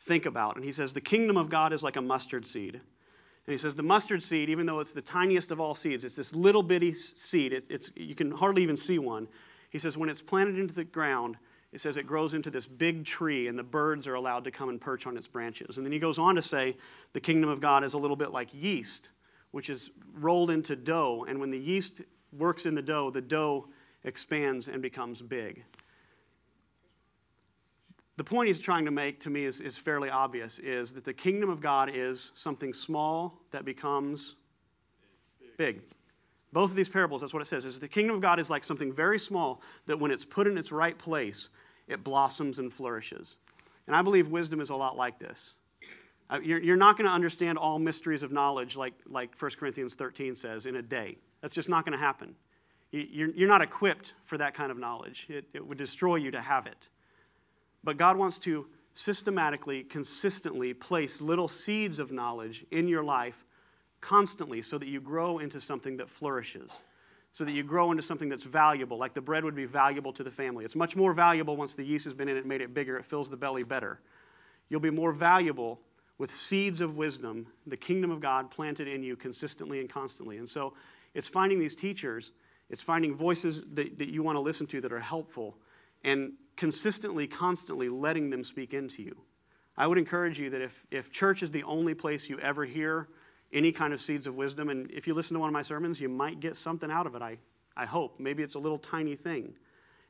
think 0.00 0.26
about. 0.26 0.56
And 0.56 0.64
he 0.64 0.72
says, 0.72 0.92
The 0.92 1.00
kingdom 1.00 1.36
of 1.36 1.48
God 1.48 1.72
is 1.72 1.82
like 1.82 1.96
a 1.96 2.02
mustard 2.02 2.46
seed. 2.46 2.74
And 2.74 3.52
he 3.52 3.58
says, 3.58 3.74
The 3.74 3.82
mustard 3.82 4.22
seed, 4.22 4.48
even 4.48 4.66
though 4.66 4.80
it's 4.80 4.92
the 4.92 5.02
tiniest 5.02 5.50
of 5.50 5.60
all 5.60 5.74
seeds, 5.74 6.04
it's 6.04 6.16
this 6.16 6.34
little 6.34 6.62
bitty 6.62 6.94
seed, 6.94 7.52
it's, 7.52 7.66
it's, 7.68 7.90
you 7.96 8.14
can 8.14 8.30
hardly 8.30 8.62
even 8.62 8.76
see 8.76 8.98
one. 8.98 9.26
He 9.70 9.78
says, 9.78 9.96
When 9.96 10.08
it's 10.08 10.22
planted 10.22 10.58
into 10.58 10.74
the 10.74 10.84
ground, 10.84 11.36
it 11.72 11.80
says 11.80 11.96
it 11.96 12.06
grows 12.06 12.34
into 12.34 12.50
this 12.50 12.66
big 12.66 13.04
tree 13.04 13.46
and 13.46 13.58
the 13.58 13.62
birds 13.62 14.06
are 14.06 14.14
allowed 14.14 14.44
to 14.44 14.50
come 14.50 14.68
and 14.68 14.80
perch 14.80 15.06
on 15.06 15.16
its 15.16 15.28
branches. 15.28 15.76
And 15.76 15.86
then 15.86 15.92
he 15.92 15.98
goes 15.98 16.18
on 16.18 16.34
to 16.34 16.42
say 16.42 16.76
the 17.12 17.20
kingdom 17.20 17.48
of 17.48 17.60
God 17.60 17.84
is 17.84 17.94
a 17.94 17.98
little 17.98 18.16
bit 18.16 18.32
like 18.32 18.48
yeast, 18.52 19.10
which 19.52 19.70
is 19.70 19.90
rolled 20.14 20.50
into 20.50 20.74
dough. 20.74 21.24
And 21.28 21.38
when 21.38 21.50
the 21.50 21.58
yeast 21.58 22.00
works 22.32 22.66
in 22.66 22.74
the 22.74 22.82
dough, 22.82 23.10
the 23.10 23.20
dough 23.20 23.68
expands 24.02 24.66
and 24.66 24.82
becomes 24.82 25.22
big. 25.22 25.64
The 28.16 28.24
point 28.24 28.48
he's 28.48 28.60
trying 28.60 28.84
to 28.84 28.90
make 28.90 29.20
to 29.20 29.30
me 29.30 29.44
is, 29.44 29.60
is 29.60 29.78
fairly 29.78 30.10
obvious 30.10 30.58
is 30.58 30.92
that 30.94 31.04
the 31.04 31.14
kingdom 31.14 31.48
of 31.48 31.60
God 31.60 31.90
is 31.94 32.32
something 32.34 32.74
small 32.74 33.40
that 33.52 33.64
becomes 33.64 34.34
big. 35.56 35.80
Both 36.52 36.70
of 36.70 36.76
these 36.76 36.88
parables, 36.88 37.20
that's 37.20 37.32
what 37.32 37.42
it 37.42 37.46
says, 37.46 37.64
is 37.64 37.78
the 37.78 37.88
kingdom 37.88 38.16
of 38.16 38.22
God 38.22 38.40
is 38.40 38.50
like 38.50 38.64
something 38.64 38.92
very 38.92 39.18
small 39.18 39.62
that 39.86 39.98
when 39.98 40.10
it's 40.10 40.24
put 40.24 40.46
in 40.46 40.58
its 40.58 40.72
right 40.72 40.98
place, 40.98 41.48
it 41.86 42.02
blossoms 42.02 42.58
and 42.58 42.72
flourishes. 42.72 43.36
And 43.86 43.94
I 43.94 44.02
believe 44.02 44.28
wisdom 44.28 44.60
is 44.60 44.70
a 44.70 44.74
lot 44.74 44.96
like 44.96 45.18
this. 45.18 45.54
Uh, 46.28 46.38
you're, 46.40 46.76
not 46.76 46.96
going 46.96 47.08
to 47.08 47.12
understand 47.12 47.58
all 47.58 47.78
mysteries 47.78 48.22
of 48.22 48.30
knowledge 48.30 48.76
like, 48.76 48.94
like 49.08 49.34
1 49.40 49.50
Corinthians 49.58 49.96
13 49.96 50.36
says 50.36 50.66
in 50.66 50.76
a 50.76 50.82
day. 50.82 51.18
That's 51.40 51.54
just 51.54 51.68
not 51.68 51.84
going 51.84 51.98
to 51.98 51.98
happen. 51.98 52.36
You're, 52.92 53.48
not 53.48 53.62
equipped 53.62 54.14
for 54.24 54.38
that 54.38 54.54
kind 54.54 54.70
of 54.70 54.78
knowledge, 54.78 55.28
it 55.28 55.66
would 55.66 55.78
destroy 55.78 56.16
you 56.16 56.30
to 56.32 56.40
have 56.40 56.66
it. 56.66 56.88
But 57.82 57.96
God 57.96 58.16
wants 58.16 58.38
to 58.40 58.66
systematically, 58.94 59.82
consistently 59.84 60.74
place 60.74 61.20
little 61.20 61.48
seeds 61.48 61.98
of 61.98 62.12
knowledge 62.12 62.64
in 62.70 62.88
your 62.88 63.02
life 63.02 63.44
constantly 64.00 64.62
so 64.62 64.78
that 64.78 64.88
you 64.88 65.00
grow 65.00 65.38
into 65.38 65.60
something 65.60 65.96
that 65.98 66.08
flourishes, 66.08 66.80
so 67.32 67.44
that 67.44 67.52
you 67.52 67.62
grow 67.62 67.90
into 67.90 68.02
something 68.02 68.28
that's 68.28 68.44
valuable, 68.44 68.98
like 68.98 69.14
the 69.14 69.20
bread 69.20 69.44
would 69.44 69.54
be 69.54 69.66
valuable 69.66 70.12
to 70.12 70.24
the 70.24 70.30
family. 70.30 70.64
It's 70.64 70.76
much 70.76 70.96
more 70.96 71.12
valuable 71.12 71.56
once 71.56 71.74
the 71.74 71.84
yeast 71.84 72.04
has 72.04 72.14
been 72.14 72.28
in 72.28 72.36
it, 72.36 72.46
made 72.46 72.60
it 72.60 72.74
bigger, 72.74 72.96
it 72.96 73.04
fills 73.04 73.30
the 73.30 73.36
belly 73.36 73.62
better. 73.62 74.00
You'll 74.68 74.80
be 74.80 74.90
more 74.90 75.12
valuable 75.12 75.80
with 76.18 76.30
seeds 76.30 76.80
of 76.80 76.96
wisdom, 76.96 77.46
the 77.66 77.76
kingdom 77.76 78.10
of 78.10 78.20
God 78.20 78.50
planted 78.50 78.86
in 78.86 79.02
you 79.02 79.16
consistently 79.16 79.80
and 79.80 79.88
constantly. 79.88 80.36
And 80.36 80.48
so 80.48 80.74
it's 81.14 81.28
finding 81.28 81.58
these 81.58 81.74
teachers, 81.74 82.32
it's 82.68 82.82
finding 82.82 83.14
voices 83.14 83.64
that, 83.72 83.98
that 83.98 84.08
you 84.10 84.22
want 84.22 84.36
to 84.36 84.40
listen 84.40 84.66
to 84.68 84.80
that 84.82 84.92
are 84.92 85.00
helpful, 85.00 85.56
and 86.04 86.32
consistently, 86.56 87.26
constantly 87.26 87.88
letting 87.88 88.30
them 88.30 88.44
speak 88.44 88.74
into 88.74 89.02
you. 89.02 89.16
I 89.76 89.86
would 89.86 89.96
encourage 89.96 90.38
you 90.38 90.50
that 90.50 90.60
if, 90.60 90.84
if 90.90 91.10
church 91.10 91.42
is 91.42 91.50
the 91.50 91.62
only 91.62 91.94
place 91.94 92.28
you 92.28 92.38
ever 92.40 92.66
hear 92.66 93.08
any 93.52 93.72
kind 93.72 93.92
of 93.92 94.00
seeds 94.00 94.26
of 94.26 94.34
wisdom, 94.36 94.68
and 94.68 94.90
if 94.90 95.06
you 95.06 95.14
listen 95.14 95.34
to 95.34 95.40
one 95.40 95.48
of 95.48 95.52
my 95.52 95.62
sermons, 95.62 96.00
you 96.00 96.08
might 96.08 96.40
get 96.40 96.56
something 96.56 96.90
out 96.90 97.06
of 97.06 97.14
it, 97.14 97.22
I, 97.22 97.38
I 97.76 97.86
hope. 97.86 98.20
Maybe 98.20 98.42
it's 98.42 98.54
a 98.54 98.58
little 98.58 98.78
tiny 98.78 99.16
thing. 99.16 99.54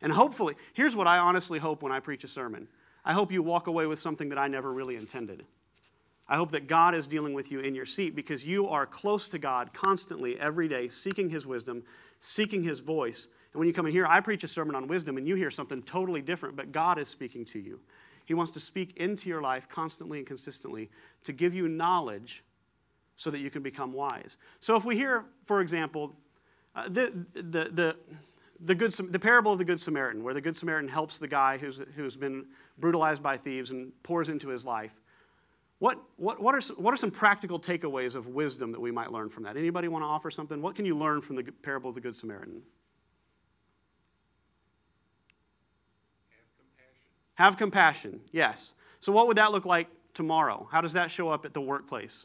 And 0.02 0.12
hopefully, 0.12 0.54
here's 0.72 0.96
what 0.96 1.06
I 1.06 1.18
honestly 1.18 1.58
hope 1.58 1.82
when 1.82 1.92
I 1.92 2.00
preach 2.00 2.24
a 2.24 2.28
sermon 2.28 2.68
I 3.04 3.14
hope 3.14 3.32
you 3.32 3.42
walk 3.42 3.66
away 3.66 3.86
with 3.86 3.98
something 3.98 4.28
that 4.28 4.38
I 4.38 4.48
never 4.48 4.72
really 4.72 4.96
intended. 4.96 5.44
I 6.28 6.36
hope 6.36 6.52
that 6.52 6.68
God 6.68 6.94
is 6.94 7.06
dealing 7.06 7.34
with 7.34 7.50
you 7.50 7.60
in 7.60 7.74
your 7.74 7.86
seat 7.86 8.14
because 8.14 8.44
you 8.44 8.68
are 8.68 8.86
close 8.86 9.28
to 9.30 9.38
God 9.38 9.72
constantly, 9.72 10.38
every 10.38 10.68
day, 10.68 10.86
seeking 10.88 11.30
His 11.30 11.46
wisdom, 11.46 11.82
seeking 12.20 12.62
His 12.62 12.80
voice. 12.80 13.26
And 13.52 13.58
when 13.58 13.66
you 13.66 13.74
come 13.74 13.86
in 13.86 13.92
here, 13.92 14.06
I 14.06 14.20
preach 14.20 14.44
a 14.44 14.48
sermon 14.48 14.76
on 14.76 14.86
wisdom 14.86 15.16
and 15.16 15.26
you 15.26 15.34
hear 15.34 15.50
something 15.50 15.82
totally 15.82 16.22
different, 16.22 16.54
but 16.54 16.70
God 16.70 16.98
is 16.98 17.08
speaking 17.08 17.44
to 17.46 17.58
you. 17.58 17.80
He 18.26 18.34
wants 18.34 18.52
to 18.52 18.60
speak 18.60 18.96
into 18.96 19.28
your 19.28 19.42
life 19.42 19.68
constantly 19.68 20.18
and 20.18 20.26
consistently 20.26 20.88
to 21.24 21.32
give 21.32 21.52
you 21.52 21.66
knowledge 21.66 22.44
so 23.20 23.30
that 23.30 23.40
you 23.40 23.50
can 23.50 23.62
become 23.62 23.92
wise. 23.92 24.38
So 24.60 24.76
if 24.76 24.86
we 24.86 24.96
hear, 24.96 25.26
for 25.44 25.60
example, 25.60 26.16
uh, 26.74 26.88
the, 26.88 27.12
the, 27.34 27.42
the, 27.42 27.96
the, 28.60 28.74
good, 28.74 28.92
the 28.92 29.18
parable 29.18 29.52
of 29.52 29.58
the 29.58 29.64
Good 29.64 29.78
Samaritan, 29.78 30.24
where 30.24 30.32
the 30.32 30.40
Good 30.40 30.56
Samaritan 30.56 30.88
helps 30.88 31.18
the 31.18 31.28
guy 31.28 31.58
who's, 31.58 31.82
who's 31.96 32.16
been 32.16 32.46
brutalized 32.78 33.22
by 33.22 33.36
thieves 33.36 33.72
and 33.72 33.92
pours 34.04 34.30
into 34.30 34.48
his 34.48 34.64
life. 34.64 34.98
What, 35.80 36.00
what, 36.16 36.40
what, 36.40 36.54
are, 36.54 36.62
what 36.76 36.94
are 36.94 36.96
some 36.96 37.10
practical 37.10 37.60
takeaways 37.60 38.14
of 38.14 38.26
wisdom 38.26 38.72
that 38.72 38.80
we 38.80 38.90
might 38.90 39.12
learn 39.12 39.28
from 39.28 39.42
that? 39.42 39.54
Anybody 39.54 39.88
want 39.88 40.02
to 40.02 40.06
offer 40.06 40.30
something? 40.30 40.62
What 40.62 40.74
can 40.74 40.86
you 40.86 40.96
learn 40.96 41.20
from 41.20 41.36
the 41.36 41.42
parable 41.42 41.90
of 41.90 41.96
the 41.96 42.00
Good 42.00 42.16
Samaritan? 42.16 42.62
Have 46.30 46.48
compassion. 46.56 47.02
Have 47.34 47.56
compassion, 47.58 48.20
yes. 48.32 48.72
So, 49.00 49.12
what 49.12 49.26
would 49.26 49.36
that 49.36 49.52
look 49.52 49.66
like 49.66 49.88
tomorrow? 50.14 50.66
How 50.72 50.80
does 50.80 50.94
that 50.94 51.10
show 51.10 51.28
up 51.28 51.44
at 51.44 51.52
the 51.52 51.60
workplace? 51.60 52.24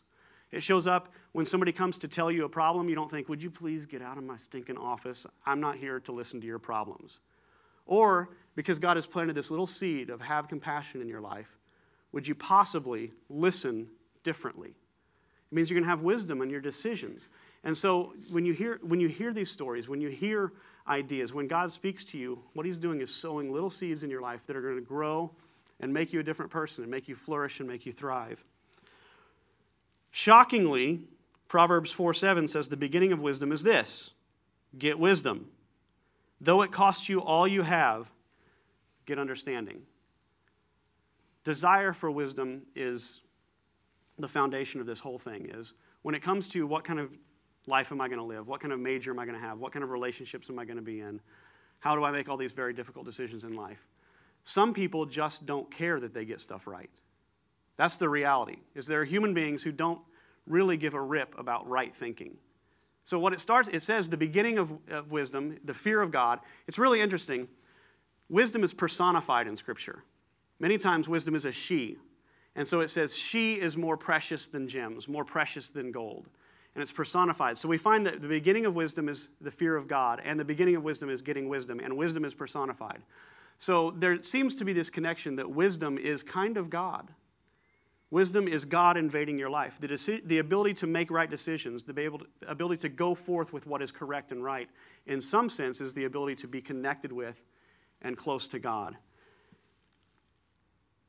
It 0.51 0.63
shows 0.63 0.87
up 0.87 1.13
when 1.31 1.45
somebody 1.45 1.71
comes 1.71 1.97
to 1.99 2.07
tell 2.07 2.31
you 2.31 2.45
a 2.45 2.49
problem, 2.49 2.87
you 2.87 2.95
don't 2.95 3.11
think, 3.11 3.27
Would 3.29 3.43
you 3.43 3.51
please 3.51 3.85
get 3.85 4.01
out 4.01 4.17
of 4.17 4.23
my 4.23 4.37
stinking 4.37 4.77
office? 4.77 5.25
I'm 5.45 5.59
not 5.59 5.77
here 5.77 5.99
to 6.01 6.11
listen 6.11 6.39
to 6.41 6.47
your 6.47 6.59
problems. 6.59 7.19
Or 7.85 8.29
because 8.55 8.79
God 8.79 8.97
has 8.97 9.05
planted 9.05 9.35
this 9.35 9.51
little 9.51 9.67
seed 9.67 10.09
of 10.09 10.21
have 10.21 10.47
compassion 10.47 11.01
in 11.01 11.07
your 11.07 11.21
life, 11.21 11.57
would 12.11 12.27
you 12.27 12.35
possibly 12.35 13.11
listen 13.29 13.87
differently? 14.23 14.69
It 14.69 15.55
means 15.55 15.69
you're 15.69 15.75
going 15.75 15.85
to 15.85 15.89
have 15.89 16.01
wisdom 16.01 16.41
in 16.41 16.49
your 16.49 16.61
decisions. 16.61 17.29
And 17.63 17.75
so 17.75 18.13
when 18.31 18.45
you 18.45 18.53
hear 18.53 18.79
when 18.81 18.99
you 18.99 19.07
hear 19.07 19.33
these 19.33 19.51
stories, 19.51 19.89
when 19.89 20.01
you 20.01 20.09
hear 20.09 20.53
ideas, 20.87 21.33
when 21.33 21.47
God 21.47 21.71
speaks 21.71 22.03
to 22.05 22.17
you, 22.17 22.39
what 22.53 22.65
he's 22.65 22.77
doing 22.77 23.01
is 23.01 23.13
sowing 23.13 23.51
little 23.51 23.69
seeds 23.69 24.03
in 24.03 24.09
your 24.09 24.21
life 24.21 24.45
that 24.47 24.55
are 24.55 24.61
going 24.61 24.75
to 24.75 24.81
grow 24.81 25.31
and 25.79 25.93
make 25.93 26.13
you 26.13 26.19
a 26.19 26.23
different 26.23 26.51
person 26.51 26.83
and 26.83 26.91
make 26.91 27.07
you 27.07 27.15
flourish 27.15 27.59
and 27.59 27.67
make 27.67 27.85
you 27.85 27.91
thrive. 27.91 28.43
Shockingly, 30.17 31.01
Proverbs 31.49 31.91
4 31.91 32.13
7 32.13 32.47
says, 32.47 32.69
The 32.69 32.77
beginning 32.77 33.11
of 33.11 33.19
wisdom 33.19 33.51
is 33.51 33.63
this 33.63 34.11
get 34.77 34.97
wisdom. 34.97 35.49
Though 36.39 36.61
it 36.61 36.71
costs 36.71 37.09
you 37.09 37.21
all 37.21 37.45
you 37.45 37.63
have, 37.63 38.09
get 39.05 39.19
understanding 39.19 39.81
desire 41.43 41.91
for 41.91 42.09
wisdom 42.09 42.61
is 42.77 43.19
the 44.17 44.29
foundation 44.29 44.79
of 44.79 44.87
this 44.87 44.99
whole 44.99 45.19
thing 45.19 45.49
is 45.53 45.73
when 46.01 46.15
it 46.15 46.21
comes 46.21 46.47
to 46.47 46.65
what 46.65 46.85
kind 46.85 46.97
of 46.97 47.11
life 47.67 47.91
am 47.91 47.99
I 47.99 48.07
going 48.07 48.19
to 48.19 48.25
live? 48.25 48.47
What 48.47 48.61
kind 48.61 48.71
of 48.71 48.79
major 48.79 49.11
am 49.11 49.19
I 49.19 49.25
going 49.25 49.37
to 49.37 49.45
have? 49.45 49.59
What 49.59 49.73
kind 49.73 49.83
of 49.83 49.89
relationships 49.89 50.49
am 50.49 50.57
I 50.57 50.63
going 50.63 50.77
to 50.77 50.81
be 50.81 51.01
in? 51.01 51.19
How 51.79 51.93
do 51.93 52.05
I 52.05 52.11
make 52.11 52.29
all 52.29 52.37
these 52.37 52.53
very 52.53 52.73
difficult 52.73 53.03
decisions 53.03 53.43
in 53.43 53.57
life? 53.57 53.85
Some 54.45 54.73
people 54.73 55.05
just 55.05 55.45
don't 55.45 55.69
care 55.69 55.99
that 55.99 56.13
they 56.13 56.23
get 56.23 56.39
stuff 56.39 56.67
right. 56.67 56.89
That's 57.77 57.97
the 57.97 58.09
reality. 58.09 58.57
Is 58.73 58.87
there 58.87 59.01
are 59.01 59.05
human 59.05 59.33
beings 59.33 59.63
who 59.63 59.71
don't 59.71 59.99
really 60.47 60.77
give 60.77 60.93
a 60.93 61.01
rip 61.01 61.37
about 61.37 61.67
right 61.67 61.95
thinking. 61.95 62.37
So 63.03 63.19
what 63.19 63.33
it 63.33 63.39
starts 63.39 63.69
it 63.69 63.81
says 63.81 64.09
the 64.09 64.17
beginning 64.17 64.57
of, 64.57 64.73
of 64.89 65.11
wisdom, 65.11 65.57
the 65.63 65.73
fear 65.73 66.01
of 66.01 66.11
God. 66.11 66.39
It's 66.67 66.79
really 66.79 67.01
interesting. 67.01 67.47
Wisdom 68.29 68.63
is 68.63 68.73
personified 68.73 69.47
in 69.47 69.55
scripture. 69.55 70.03
Many 70.59 70.77
times, 70.77 71.07
wisdom 71.07 71.35
is 71.35 71.45
a 71.45 71.51
she. 71.51 71.97
And 72.55 72.67
so 72.67 72.79
it 72.79 72.89
says, 72.89 73.15
she 73.15 73.55
is 73.55 73.75
more 73.75 73.97
precious 73.97 74.47
than 74.47 74.67
gems, 74.67 75.07
more 75.07 75.25
precious 75.25 75.69
than 75.69 75.91
gold. 75.91 76.29
And 76.73 76.81
it's 76.81 76.91
personified. 76.91 77.57
So 77.57 77.67
we 77.67 77.77
find 77.77 78.05
that 78.05 78.21
the 78.21 78.27
beginning 78.27 78.65
of 78.65 78.75
wisdom 78.75 79.09
is 79.09 79.29
the 79.41 79.51
fear 79.51 79.75
of 79.75 79.87
God, 79.87 80.21
and 80.23 80.39
the 80.39 80.45
beginning 80.45 80.75
of 80.75 80.83
wisdom 80.83 81.09
is 81.09 81.21
getting 81.21 81.49
wisdom, 81.49 81.79
and 81.79 81.97
wisdom 81.97 82.25
is 82.25 82.33
personified. 82.33 83.01
So 83.57 83.91
there 83.91 84.21
seems 84.21 84.55
to 84.55 84.65
be 84.65 84.73
this 84.73 84.89
connection 84.89 85.35
that 85.35 85.49
wisdom 85.49 85.97
is 85.97 86.23
kind 86.23 86.57
of 86.57 86.69
God. 86.69 87.09
Wisdom 88.11 88.47
is 88.47 88.65
God 88.65 88.97
invading 88.97 89.37
your 89.37 89.49
life. 89.49 89.77
The, 89.79 89.87
deci- 89.87 90.25
the 90.27 90.37
ability 90.37 90.75
to 90.75 90.87
make 90.87 91.09
right 91.09 91.29
decisions, 91.29 91.83
the 91.83 91.93
to, 91.93 92.19
ability 92.47 92.81
to 92.81 92.89
go 92.89 93.15
forth 93.15 93.51
with 93.51 93.65
what 93.65 93.81
is 93.81 93.91
correct 93.91 94.31
and 94.31 94.43
right, 94.43 94.69
in 95.07 95.19
some 95.19 95.49
sense, 95.49 95.81
is 95.81 95.93
the 95.93 96.05
ability 96.05 96.35
to 96.35 96.47
be 96.47 96.61
connected 96.61 97.11
with 97.11 97.43
and 98.01 98.15
close 98.15 98.47
to 98.49 98.59
God. 98.59 98.95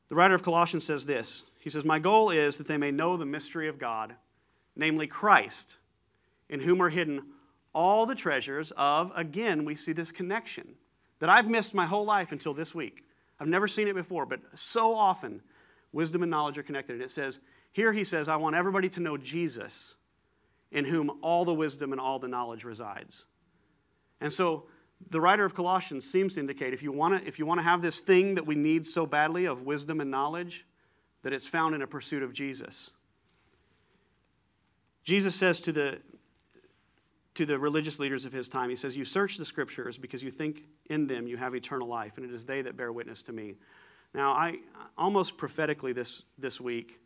The 0.09 0.15
writer 0.15 0.33
of 0.33 0.43
Colossians 0.43 0.85
says 0.85 1.05
this 1.05 1.43
He 1.59 1.69
says, 1.69 1.85
My 1.85 1.99
goal 1.99 2.31
is 2.31 2.57
that 2.57 2.67
they 2.67 2.77
may 2.77 2.91
know 2.91 3.15
the 3.15 3.25
mystery 3.25 3.67
of 3.67 3.77
God, 3.77 4.15
namely 4.75 5.07
Christ, 5.07 5.77
in 6.49 6.61
whom 6.61 6.81
are 6.81 6.89
hidden 6.89 7.21
all 7.73 8.07
the 8.07 8.15
treasures 8.15 8.71
of, 8.75 9.11
again, 9.15 9.63
we 9.63 9.75
see 9.75 9.93
this 9.93 10.11
connection 10.11 10.75
that 11.19 11.29
I've 11.29 11.47
missed 11.47 11.75
my 11.75 11.85
whole 11.85 12.05
life 12.05 12.31
until 12.31 12.55
this 12.55 12.73
week. 12.73 13.03
I've 13.39 13.47
never 13.47 13.67
seen 13.67 13.87
it 13.87 13.93
before, 13.93 14.25
but 14.25 14.39
so 14.55 14.95
often 14.95 15.41
wisdom 15.91 16.23
and 16.23 16.29
knowledge 16.29 16.57
are 16.57 16.63
connected. 16.63 16.93
And 16.93 17.01
it 17.01 17.11
says, 17.11 17.39
here 17.71 17.93
he 17.93 18.03
says, 18.03 18.29
I 18.29 18.35
want 18.35 18.55
everybody 18.55 18.89
to 18.89 18.99
know 18.99 19.17
Jesus, 19.17 19.95
in 20.71 20.85
whom 20.85 21.19
all 21.21 21.45
the 21.45 21.53
wisdom 21.53 21.91
and 21.91 22.01
all 22.01 22.19
the 22.19 22.27
knowledge 22.27 22.63
resides. 22.63 23.25
And 24.19 24.31
so 24.31 24.65
the 25.09 25.21
writer 25.21 25.45
of 25.45 25.53
Colossians 25.53 26.09
seems 26.09 26.33
to 26.35 26.39
indicate 26.39 26.73
if 26.73 26.81
you 26.81 26.91
want 26.91 27.21
to 27.21 27.27
if 27.27 27.37
you 27.37 27.45
want 27.45 27.59
to 27.59 27.63
have 27.63 27.81
this 27.81 28.01
thing 28.01 28.35
that 28.35 28.45
we 28.45 28.55
need 28.55 28.85
so 28.85 29.05
badly 29.05 29.45
of 29.45 29.61
wisdom 29.61 30.01
and 30.01 30.09
knowledge, 30.09 30.65
that 31.21 31.33
it's 31.33 31.47
found 31.47 31.75
in 31.75 31.81
a 31.81 31.87
pursuit 31.87 32.23
of 32.23 32.33
Jesus. 32.33 32.91
Jesus 35.03 35.35
says 35.35 35.59
to 35.61 35.71
the 35.71 35.99
to 37.35 37.45
the 37.45 37.59
religious 37.59 37.99
leaders 37.99 38.25
of 38.25 38.33
his 38.33 38.49
time, 38.49 38.71
he 38.71 38.75
says, 38.75 38.97
You 38.97 39.05
search 39.05 39.37
the 39.37 39.45
scriptures 39.45 39.99
because 39.99 40.23
you 40.23 40.31
think 40.31 40.63
in 40.89 41.05
them 41.05 41.27
you 41.27 41.37
have 41.37 41.53
eternal 41.53 41.87
life, 41.87 42.17
and 42.17 42.25
it 42.25 42.33
is 42.33 42.45
they 42.45 42.63
that 42.63 42.75
bear 42.75 42.91
witness 42.91 43.21
to 43.23 43.31
me. 43.31 43.55
Now, 44.17 44.31
I 44.31 44.55
almost 44.97 45.37
prophetically 45.37 45.93
this, 45.93 46.23
this 46.39 46.59
week 46.59 46.99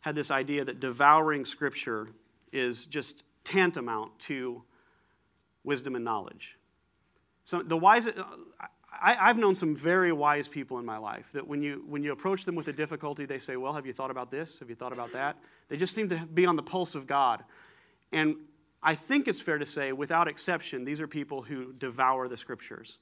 had 0.00 0.14
this 0.14 0.30
idea 0.30 0.64
that 0.64 0.80
devouring 0.80 1.44
scripture 1.44 2.08
is 2.54 2.86
just 2.86 3.22
tantamount 3.44 4.18
to 4.20 4.62
wisdom 5.62 5.94
and 5.94 6.02
knowledge. 6.02 6.56
So 7.44 7.62
the 7.62 7.76
wisest, 7.76 8.18
uh, 8.18 8.24
I, 8.90 9.26
have 9.26 9.36
known 9.36 9.56
some 9.56 9.76
very 9.76 10.10
wise 10.10 10.48
people 10.48 10.78
in 10.78 10.86
my 10.86 10.96
life 10.96 11.28
that 11.34 11.46
when 11.46 11.60
you, 11.60 11.84
when 11.86 12.02
you 12.02 12.12
approach 12.12 12.46
them 12.46 12.54
with 12.54 12.68
a 12.68 12.72
difficulty, 12.72 13.26
they 13.26 13.38
say, 13.38 13.56
Well, 13.56 13.74
have 13.74 13.84
you 13.84 13.92
thought 13.92 14.10
about 14.10 14.30
this? 14.30 14.58
Have 14.60 14.70
you 14.70 14.74
thought 14.74 14.94
about 14.94 15.12
that? 15.12 15.36
They 15.68 15.76
just 15.76 15.94
seem 15.94 16.08
to 16.08 16.16
be 16.32 16.46
on 16.46 16.56
the 16.56 16.62
pulse 16.62 16.94
of 16.94 17.06
God. 17.06 17.44
And 18.10 18.36
I 18.82 18.94
think 18.94 19.28
it's 19.28 19.42
fair 19.42 19.58
to 19.58 19.66
say, 19.66 19.92
without 19.92 20.28
exception, 20.28 20.86
these 20.86 20.98
are 20.98 21.06
people 21.06 21.42
who 21.42 21.74
devour 21.74 22.26
the 22.26 22.38
scriptures. 22.38 22.96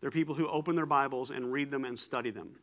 They're 0.00 0.10
people 0.10 0.34
who 0.34 0.48
open 0.48 0.76
their 0.76 0.86
Bibles 0.86 1.30
and 1.30 1.52
read 1.52 1.70
them 1.70 1.84
and 1.84 1.98
study 1.98 2.30
them. 2.30 2.56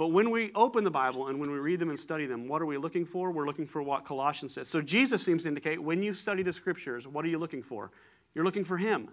But 0.00 0.12
when 0.12 0.30
we 0.30 0.50
open 0.54 0.82
the 0.82 0.90
Bible 0.90 1.28
and 1.28 1.38
when 1.38 1.50
we 1.50 1.58
read 1.58 1.78
them 1.78 1.90
and 1.90 2.00
study 2.00 2.24
them, 2.24 2.48
what 2.48 2.62
are 2.62 2.64
we 2.64 2.78
looking 2.78 3.04
for? 3.04 3.30
We're 3.30 3.44
looking 3.44 3.66
for 3.66 3.82
what 3.82 4.02
Colossians 4.02 4.54
says. 4.54 4.66
So 4.66 4.80
Jesus 4.80 5.22
seems 5.22 5.42
to 5.42 5.48
indicate 5.48 5.78
when 5.78 6.02
you 6.02 6.14
study 6.14 6.42
the 6.42 6.54
scriptures, 6.54 7.06
what 7.06 7.22
are 7.22 7.28
you 7.28 7.36
looking 7.36 7.62
for? 7.62 7.90
You're 8.34 8.46
looking 8.46 8.64
for 8.64 8.78
Him. 8.78 9.10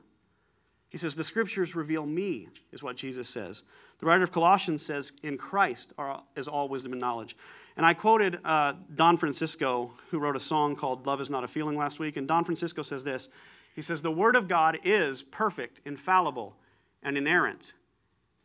He 0.87 0.97
says, 0.97 1.13
The 1.13 1.25
scriptures 1.25 1.75
reveal 1.75 2.05
me, 2.05 2.47
is 2.71 2.83
what 2.83 2.95
Jesus 2.95 3.27
says. 3.27 3.63
The 3.99 4.05
writer 4.05 4.23
of 4.23 4.31
Colossians 4.31 4.81
says, 4.81 5.11
In 5.23 5.37
Christ 5.37 5.91
are, 5.97 6.23
is 6.37 6.47
all 6.47 6.69
wisdom 6.69 6.93
and 6.93 7.01
knowledge. 7.01 7.35
And 7.75 7.85
I 7.85 7.93
quoted 7.93 8.39
uh, 8.45 8.75
Don 8.95 9.17
Francisco, 9.17 9.91
who 10.11 10.19
wrote 10.19 10.37
a 10.37 10.39
song 10.39 10.77
called 10.77 11.05
Love 11.05 11.19
is 11.19 11.29
Not 11.29 11.43
a 11.43 11.49
Feeling 11.49 11.75
last 11.75 11.99
week. 11.99 12.15
And 12.15 12.29
Don 12.29 12.45
Francisco 12.45 12.81
says 12.81 13.03
this 13.03 13.27
He 13.75 13.81
says, 13.81 14.01
The 14.01 14.09
Word 14.09 14.37
of 14.37 14.47
God 14.47 14.79
is 14.85 15.21
perfect, 15.21 15.81
infallible, 15.83 16.55
and 17.03 17.17
inerrant. 17.17 17.73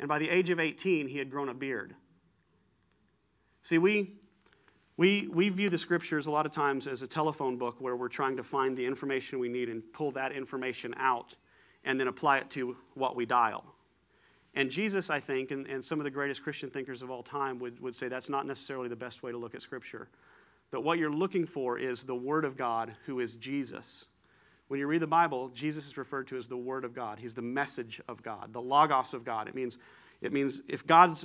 And 0.01 0.09
by 0.09 0.19
the 0.19 0.29
age 0.29 0.51
of 0.51 0.59
18, 0.59 1.07
he 1.07 1.19
had 1.19 1.31
grown 1.31 1.49
a 1.49 1.55
beard. 1.55 1.95
See, 3.63 3.79
we, 3.79 4.15
we, 4.97 5.29
we 5.33 5.49
view 5.49 5.71
the 5.71 5.79
scriptures 5.79 6.27
a 6.27 6.31
lot 6.31 6.47
of 6.47 6.53
times 6.53 6.87
as 6.87 7.03
a 7.03 7.07
telephone 7.07 7.57
book 7.57 7.77
where 7.79 7.97
we're 7.97 8.09
trying 8.09 8.37
to 8.37 8.43
find 8.43 8.77
the 8.77 8.85
information 8.85 9.39
we 9.39 9.49
need 9.49 9.69
and 9.69 9.83
pull 9.93 10.11
that 10.13 10.33
information 10.33 10.95
out 10.99 11.37
and 11.85 11.99
then 11.99 12.09
apply 12.09 12.39
it 12.39 12.51
to 12.51 12.77
what 12.95 13.17
we 13.17 13.25
dial. 13.25 13.65
And 14.55 14.71
Jesus, 14.71 15.09
I 15.09 15.21
think, 15.21 15.51
and, 15.51 15.67
and 15.67 15.83
some 15.83 15.99
of 15.99 16.05
the 16.05 16.11
greatest 16.11 16.43
Christian 16.43 16.69
thinkers 16.71 17.03
of 17.03 17.11
all 17.11 17.23
time 17.23 17.59
would, 17.61 17.81
would 17.81 17.95
say 17.97 18.09
that's 18.09 18.29
not 18.29 18.47
necessarily 18.47 18.89
the 18.89 18.97
best 18.97 19.23
way 19.23 19.33
to 19.33 19.39
look 19.39 19.55
at 19.55 19.63
Scripture. 19.63 20.09
That 20.73 20.81
what 20.81 20.99
you're 20.99 21.13
looking 21.13 21.47
for 21.47 21.79
is 21.79 22.05
the 22.05 22.15
Word 22.15 22.45
of 22.45 22.57
God, 22.57 22.95
who 23.07 23.21
is 23.21 23.35
Jesus. 23.37 24.07
When 24.69 24.79
you 24.79 24.87
read 24.87 25.01
the 25.01 25.07
Bible, 25.07 25.49
Jesus 25.49 25.87
is 25.87 25.97
referred 25.97 26.29
to 26.29 26.37
as 26.37 26.47
the 26.47 26.57
Word 26.57 26.85
of 26.85 26.95
God. 26.95 27.19
He's 27.19 27.35
the 27.35 27.43
message 27.43 28.01
of 28.09 28.23
God, 28.23 28.53
the 28.53 28.61
Logos 28.61 29.15
of 29.15 29.25
God. 29.25 29.49
It 29.49 29.55
means, 29.55 29.79
it 30.21 30.33
means 30.33 30.61
if 30.69 30.87
God's 30.87 31.25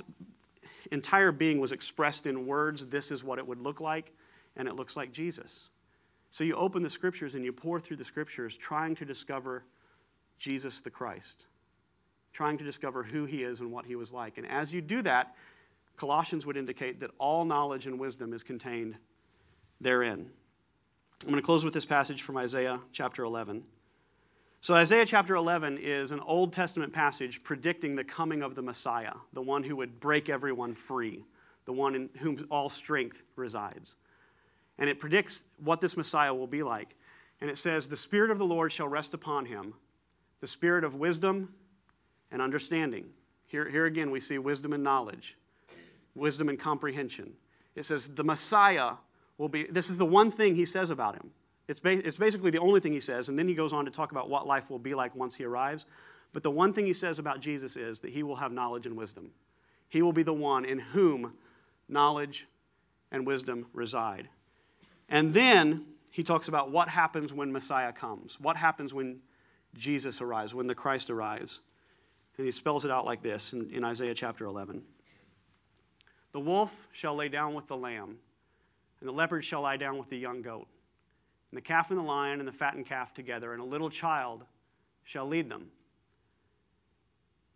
entire 0.90 1.32
being 1.32 1.60
was 1.60 1.72
expressed 1.72 2.26
in 2.26 2.46
words, 2.46 2.86
this 2.86 3.10
is 3.10 3.22
what 3.22 3.38
it 3.38 3.46
would 3.46 3.60
look 3.60 3.80
like, 3.80 4.12
and 4.56 4.68
it 4.68 4.74
looks 4.74 4.96
like 4.96 5.12
Jesus. 5.12 5.70
So 6.30 6.44
you 6.44 6.54
open 6.54 6.82
the 6.82 6.90
Scriptures 6.90 7.34
and 7.34 7.44
you 7.44 7.52
pour 7.52 7.80
through 7.80 7.96
the 7.96 8.04
Scriptures 8.04 8.56
trying 8.56 8.94
to 8.96 9.04
discover 9.04 9.64
Jesus 10.38 10.80
the 10.80 10.90
Christ 10.90 11.46
trying 12.38 12.58
to 12.58 12.64
discover 12.64 13.02
who 13.02 13.24
he 13.24 13.42
is 13.42 13.60
and 13.60 13.72
what 13.72 13.86
he 13.86 13.96
was 13.96 14.12
like. 14.12 14.38
And 14.38 14.46
as 14.46 14.72
you 14.72 14.80
do 14.80 15.02
that, 15.02 15.34
Colossians 15.96 16.46
would 16.46 16.56
indicate 16.56 17.00
that 17.00 17.10
all 17.18 17.44
knowledge 17.44 17.86
and 17.86 17.98
wisdom 17.98 18.32
is 18.32 18.42
contained 18.42 18.96
therein. 19.80 20.30
I'm 21.24 21.30
going 21.30 21.40
to 21.40 21.44
close 21.44 21.64
with 21.64 21.74
this 21.74 21.86
passage 21.86 22.22
from 22.22 22.36
Isaiah 22.36 22.80
chapter 22.92 23.24
11. 23.24 23.64
So, 24.60 24.74
Isaiah 24.74 25.06
chapter 25.06 25.36
11 25.36 25.78
is 25.78 26.10
an 26.10 26.18
Old 26.18 26.52
Testament 26.52 26.92
passage 26.92 27.44
predicting 27.44 27.94
the 27.94 28.02
coming 28.02 28.42
of 28.42 28.56
the 28.56 28.62
Messiah, 28.62 29.12
the 29.32 29.40
one 29.40 29.62
who 29.62 29.76
would 29.76 30.00
break 30.00 30.28
everyone 30.28 30.74
free, 30.74 31.24
the 31.64 31.72
one 31.72 31.94
in 31.94 32.10
whom 32.18 32.44
all 32.50 32.68
strength 32.68 33.22
resides. 33.36 33.94
And 34.76 34.90
it 34.90 34.98
predicts 34.98 35.46
what 35.62 35.80
this 35.80 35.96
Messiah 35.96 36.34
will 36.34 36.48
be 36.48 36.64
like. 36.64 36.96
And 37.40 37.48
it 37.48 37.56
says, 37.56 37.88
The 37.88 37.96
Spirit 37.96 38.32
of 38.32 38.38
the 38.38 38.44
Lord 38.44 38.72
shall 38.72 38.88
rest 38.88 39.14
upon 39.14 39.46
him, 39.46 39.74
the 40.40 40.48
Spirit 40.48 40.82
of 40.82 40.96
wisdom 40.96 41.54
and 42.32 42.42
understanding. 42.42 43.10
Here, 43.46 43.68
here 43.68 43.86
again, 43.86 44.10
we 44.10 44.18
see 44.18 44.38
wisdom 44.38 44.72
and 44.72 44.82
knowledge, 44.82 45.36
wisdom 46.16 46.48
and 46.48 46.58
comprehension. 46.58 47.34
It 47.76 47.84
says 47.84 48.08
the 48.08 48.24
Messiah 48.24 48.94
will 49.38 49.48
be, 49.48 49.64
this 49.64 49.88
is 49.88 49.98
the 49.98 50.04
one 50.04 50.32
thing 50.32 50.56
he 50.56 50.66
says 50.66 50.90
about 50.90 51.14
him. 51.14 51.30
It's, 51.68 51.80
ba- 51.80 52.06
it's 52.06 52.16
basically 52.16 52.50
the 52.50 52.58
only 52.58 52.80
thing 52.80 52.92
he 52.92 53.00
says, 53.00 53.28
and 53.28 53.38
then 53.38 53.46
he 53.46 53.54
goes 53.54 53.72
on 53.72 53.84
to 53.84 53.90
talk 53.90 54.10
about 54.10 54.28
what 54.30 54.46
life 54.46 54.70
will 54.70 54.78
be 54.78 54.94
like 54.94 55.14
once 55.14 55.36
he 55.36 55.44
arrives. 55.44 55.84
But 56.32 56.42
the 56.42 56.50
one 56.50 56.72
thing 56.72 56.86
he 56.86 56.94
says 56.94 57.18
about 57.18 57.40
Jesus 57.40 57.76
is 57.76 58.00
that 58.00 58.10
he 58.10 58.22
will 58.22 58.36
have 58.36 58.52
knowledge 58.52 58.86
and 58.86 58.96
wisdom. 58.96 59.30
He 59.88 60.02
will 60.02 60.12
be 60.12 60.22
the 60.22 60.32
one 60.32 60.64
in 60.64 60.78
whom 60.78 61.34
knowledge 61.88 62.46
and 63.10 63.26
wisdom 63.26 63.66
reside. 63.72 64.28
And 65.08 65.32
then 65.32 65.86
he 66.10 66.22
talks 66.22 66.48
about 66.48 66.70
what 66.70 66.88
happens 66.88 67.32
when 67.32 67.52
Messiah 67.52 67.92
comes, 67.92 68.38
what 68.40 68.56
happens 68.56 68.92
when 68.92 69.20
Jesus 69.74 70.20
arrives, 70.20 70.54
when 70.54 70.66
the 70.66 70.74
Christ 70.74 71.10
arrives. 71.10 71.60
And 72.36 72.44
he 72.44 72.50
spells 72.50 72.84
it 72.84 72.90
out 72.90 73.04
like 73.04 73.22
this 73.22 73.52
in, 73.52 73.70
in 73.70 73.84
Isaiah 73.84 74.14
chapter 74.14 74.44
11 74.44 74.82
The 76.32 76.40
wolf 76.40 76.88
shall 76.92 77.14
lay 77.14 77.28
down 77.28 77.54
with 77.54 77.66
the 77.66 77.76
lamb, 77.76 78.18
and 79.00 79.08
the 79.08 79.12
leopard 79.12 79.44
shall 79.44 79.62
lie 79.62 79.76
down 79.76 79.98
with 79.98 80.08
the 80.08 80.18
young 80.18 80.42
goat, 80.42 80.66
and 81.50 81.56
the 81.56 81.62
calf 81.62 81.90
and 81.90 81.98
the 81.98 82.04
lion 82.04 82.40
and 82.40 82.48
the 82.48 82.52
fattened 82.52 82.86
calf 82.86 83.14
together, 83.14 83.52
and 83.52 83.62
a 83.62 83.64
little 83.64 83.90
child 83.90 84.44
shall 85.04 85.26
lead 85.26 85.48
them. 85.48 85.70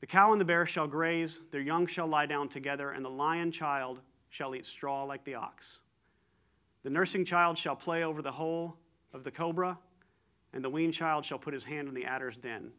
The 0.01 0.07
cow 0.07 0.33
and 0.33 0.41
the 0.41 0.45
bear 0.45 0.67
shall 0.67 0.89
graze, 0.89 1.41
their 1.51 1.61
young 1.61 1.87
shall 1.87 2.07
lie 2.07 2.27
down 2.27 2.49
together, 2.49 2.91
and 2.91 3.05
the 3.05 3.11
lion 3.11 3.53
child 3.53 4.01
shall 4.31 4.55
eat 4.55 4.67
straw 4.67 5.05
like 5.05 5.25
the 5.25 5.35
ox. 5.35 5.79
The 6.83 6.91
nursing 6.91 7.25
child 7.25 7.59
shall 7.59 7.77
play 7.77 8.03
over 8.03 8.23
the 8.23 8.33
hole 8.33 8.77
of 9.13 9.23
the 9.23 9.31
cobra, 9.31 9.79
and 10.53 10.65
the 10.65 10.71
weaned 10.71 10.95
child 10.95 11.25
shall 11.25 11.39
put 11.39 11.55
his 11.55 11.65
hand 11.65 11.87
in 11.87 11.95
the 11.95 12.05
adder's 12.05 12.37
den. 12.37 12.73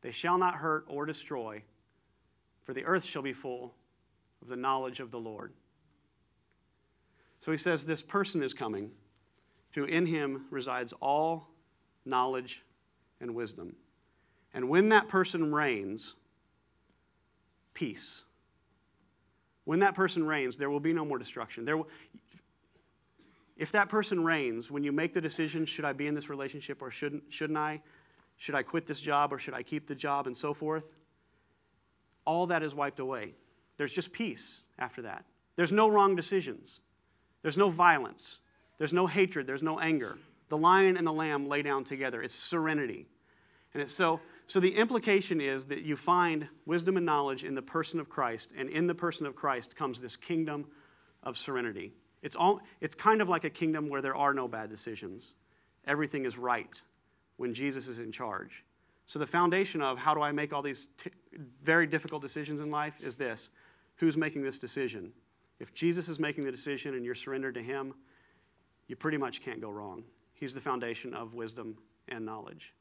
They 0.00 0.10
shall 0.10 0.38
not 0.38 0.54
hurt 0.54 0.84
or 0.88 1.04
destroy, 1.04 1.62
for 2.62 2.72
the 2.72 2.84
earth 2.84 3.04
shall 3.04 3.22
be 3.22 3.32
full 3.32 3.74
of 4.40 4.48
the 4.48 4.56
knowledge 4.56 5.00
of 5.00 5.10
the 5.10 5.18
Lord. 5.18 5.52
So 7.40 7.52
he 7.52 7.58
says, 7.58 7.84
This 7.84 8.02
person 8.02 8.42
is 8.42 8.54
coming, 8.54 8.90
who 9.74 9.84
in 9.84 10.06
him 10.06 10.46
resides 10.50 10.92
all 11.00 11.48
knowledge 12.04 12.62
and 13.20 13.34
wisdom. 13.34 13.76
And 14.54 14.68
when 14.68 14.88
that 14.90 15.08
person 15.08 15.52
reigns, 15.52 16.14
peace. 17.74 18.24
When 19.64 19.80
that 19.80 19.94
person 19.94 20.26
reigns, 20.26 20.56
there 20.56 20.70
will 20.70 20.80
be 20.80 20.92
no 20.92 21.04
more 21.04 21.18
destruction. 21.18 21.64
There 21.64 21.76
will, 21.76 21.88
if 23.56 23.72
that 23.72 23.88
person 23.88 24.24
reigns, 24.24 24.70
when 24.70 24.84
you 24.84 24.92
make 24.92 25.12
the 25.12 25.20
decision, 25.20 25.66
should 25.66 25.84
I 25.84 25.92
be 25.92 26.06
in 26.06 26.14
this 26.14 26.30
relationship 26.30 26.80
or 26.80 26.90
shouldn't, 26.90 27.24
shouldn't 27.28 27.58
I? 27.58 27.82
Should 28.36 28.54
I 28.54 28.62
quit 28.62 28.86
this 28.86 29.00
job 29.00 29.32
or 29.32 29.38
should 29.38 29.54
I 29.54 29.62
keep 29.62 29.86
the 29.86 29.96
job 29.96 30.26
and 30.26 30.36
so 30.36 30.54
forth? 30.54 30.96
All 32.24 32.46
that 32.46 32.62
is 32.62 32.74
wiped 32.74 33.00
away. 33.00 33.34
There's 33.76 33.92
just 33.92 34.12
peace 34.12 34.62
after 34.78 35.02
that. 35.02 35.24
There's 35.56 35.72
no 35.72 35.88
wrong 35.88 36.14
decisions. 36.14 36.80
There's 37.42 37.58
no 37.58 37.68
violence. 37.68 38.38
There's 38.78 38.92
no 38.92 39.06
hatred. 39.06 39.46
There's 39.46 39.62
no 39.62 39.78
anger. 39.78 40.18
The 40.48 40.56
lion 40.56 40.96
and 40.96 41.06
the 41.06 41.12
lamb 41.12 41.48
lay 41.48 41.62
down 41.62 41.84
together. 41.84 42.22
It's 42.22 42.34
serenity. 42.34 43.06
And 43.74 43.82
it's 43.82 43.92
so, 43.92 44.20
so 44.46 44.60
the 44.60 44.76
implication 44.76 45.40
is 45.40 45.66
that 45.66 45.82
you 45.82 45.96
find 45.96 46.48
wisdom 46.64 46.96
and 46.96 47.04
knowledge 47.04 47.44
in 47.44 47.54
the 47.54 47.62
person 47.62 48.00
of 48.00 48.08
Christ, 48.08 48.52
and 48.56 48.70
in 48.70 48.86
the 48.86 48.94
person 48.94 49.26
of 49.26 49.36
Christ 49.36 49.76
comes 49.76 50.00
this 50.00 50.16
kingdom 50.16 50.66
of 51.22 51.36
serenity. 51.36 51.92
It's, 52.22 52.34
all, 52.34 52.60
it's 52.80 52.94
kind 52.94 53.20
of 53.20 53.28
like 53.28 53.44
a 53.44 53.50
kingdom 53.50 53.88
where 53.88 54.00
there 54.00 54.16
are 54.16 54.32
no 54.32 54.48
bad 54.48 54.70
decisions. 54.70 55.34
Everything 55.86 56.24
is 56.24 56.38
right 56.38 56.80
when 57.36 57.54
Jesus 57.54 57.86
is 57.86 57.98
in 57.98 58.10
charge. 58.10 58.64
So, 59.06 59.18
the 59.18 59.26
foundation 59.26 59.80
of 59.80 59.96
how 59.96 60.12
do 60.12 60.20
I 60.20 60.32
make 60.32 60.52
all 60.52 60.60
these 60.60 60.88
t- 61.02 61.10
very 61.62 61.86
difficult 61.86 62.20
decisions 62.20 62.60
in 62.60 62.70
life 62.70 62.94
is 63.00 63.16
this 63.16 63.50
who's 63.96 64.16
making 64.16 64.42
this 64.42 64.58
decision? 64.58 65.12
If 65.60 65.72
Jesus 65.72 66.08
is 66.08 66.20
making 66.20 66.44
the 66.44 66.50
decision 66.50 66.94
and 66.94 67.04
you're 67.04 67.14
surrendered 67.14 67.54
to 67.54 67.62
Him, 67.62 67.94
you 68.88 68.96
pretty 68.96 69.18
much 69.18 69.40
can't 69.42 69.60
go 69.60 69.70
wrong. 69.70 70.02
He's 70.32 70.54
the 70.54 70.60
foundation 70.60 71.14
of 71.14 71.34
wisdom 71.34 71.78
and 72.08 72.24
knowledge. 72.24 72.74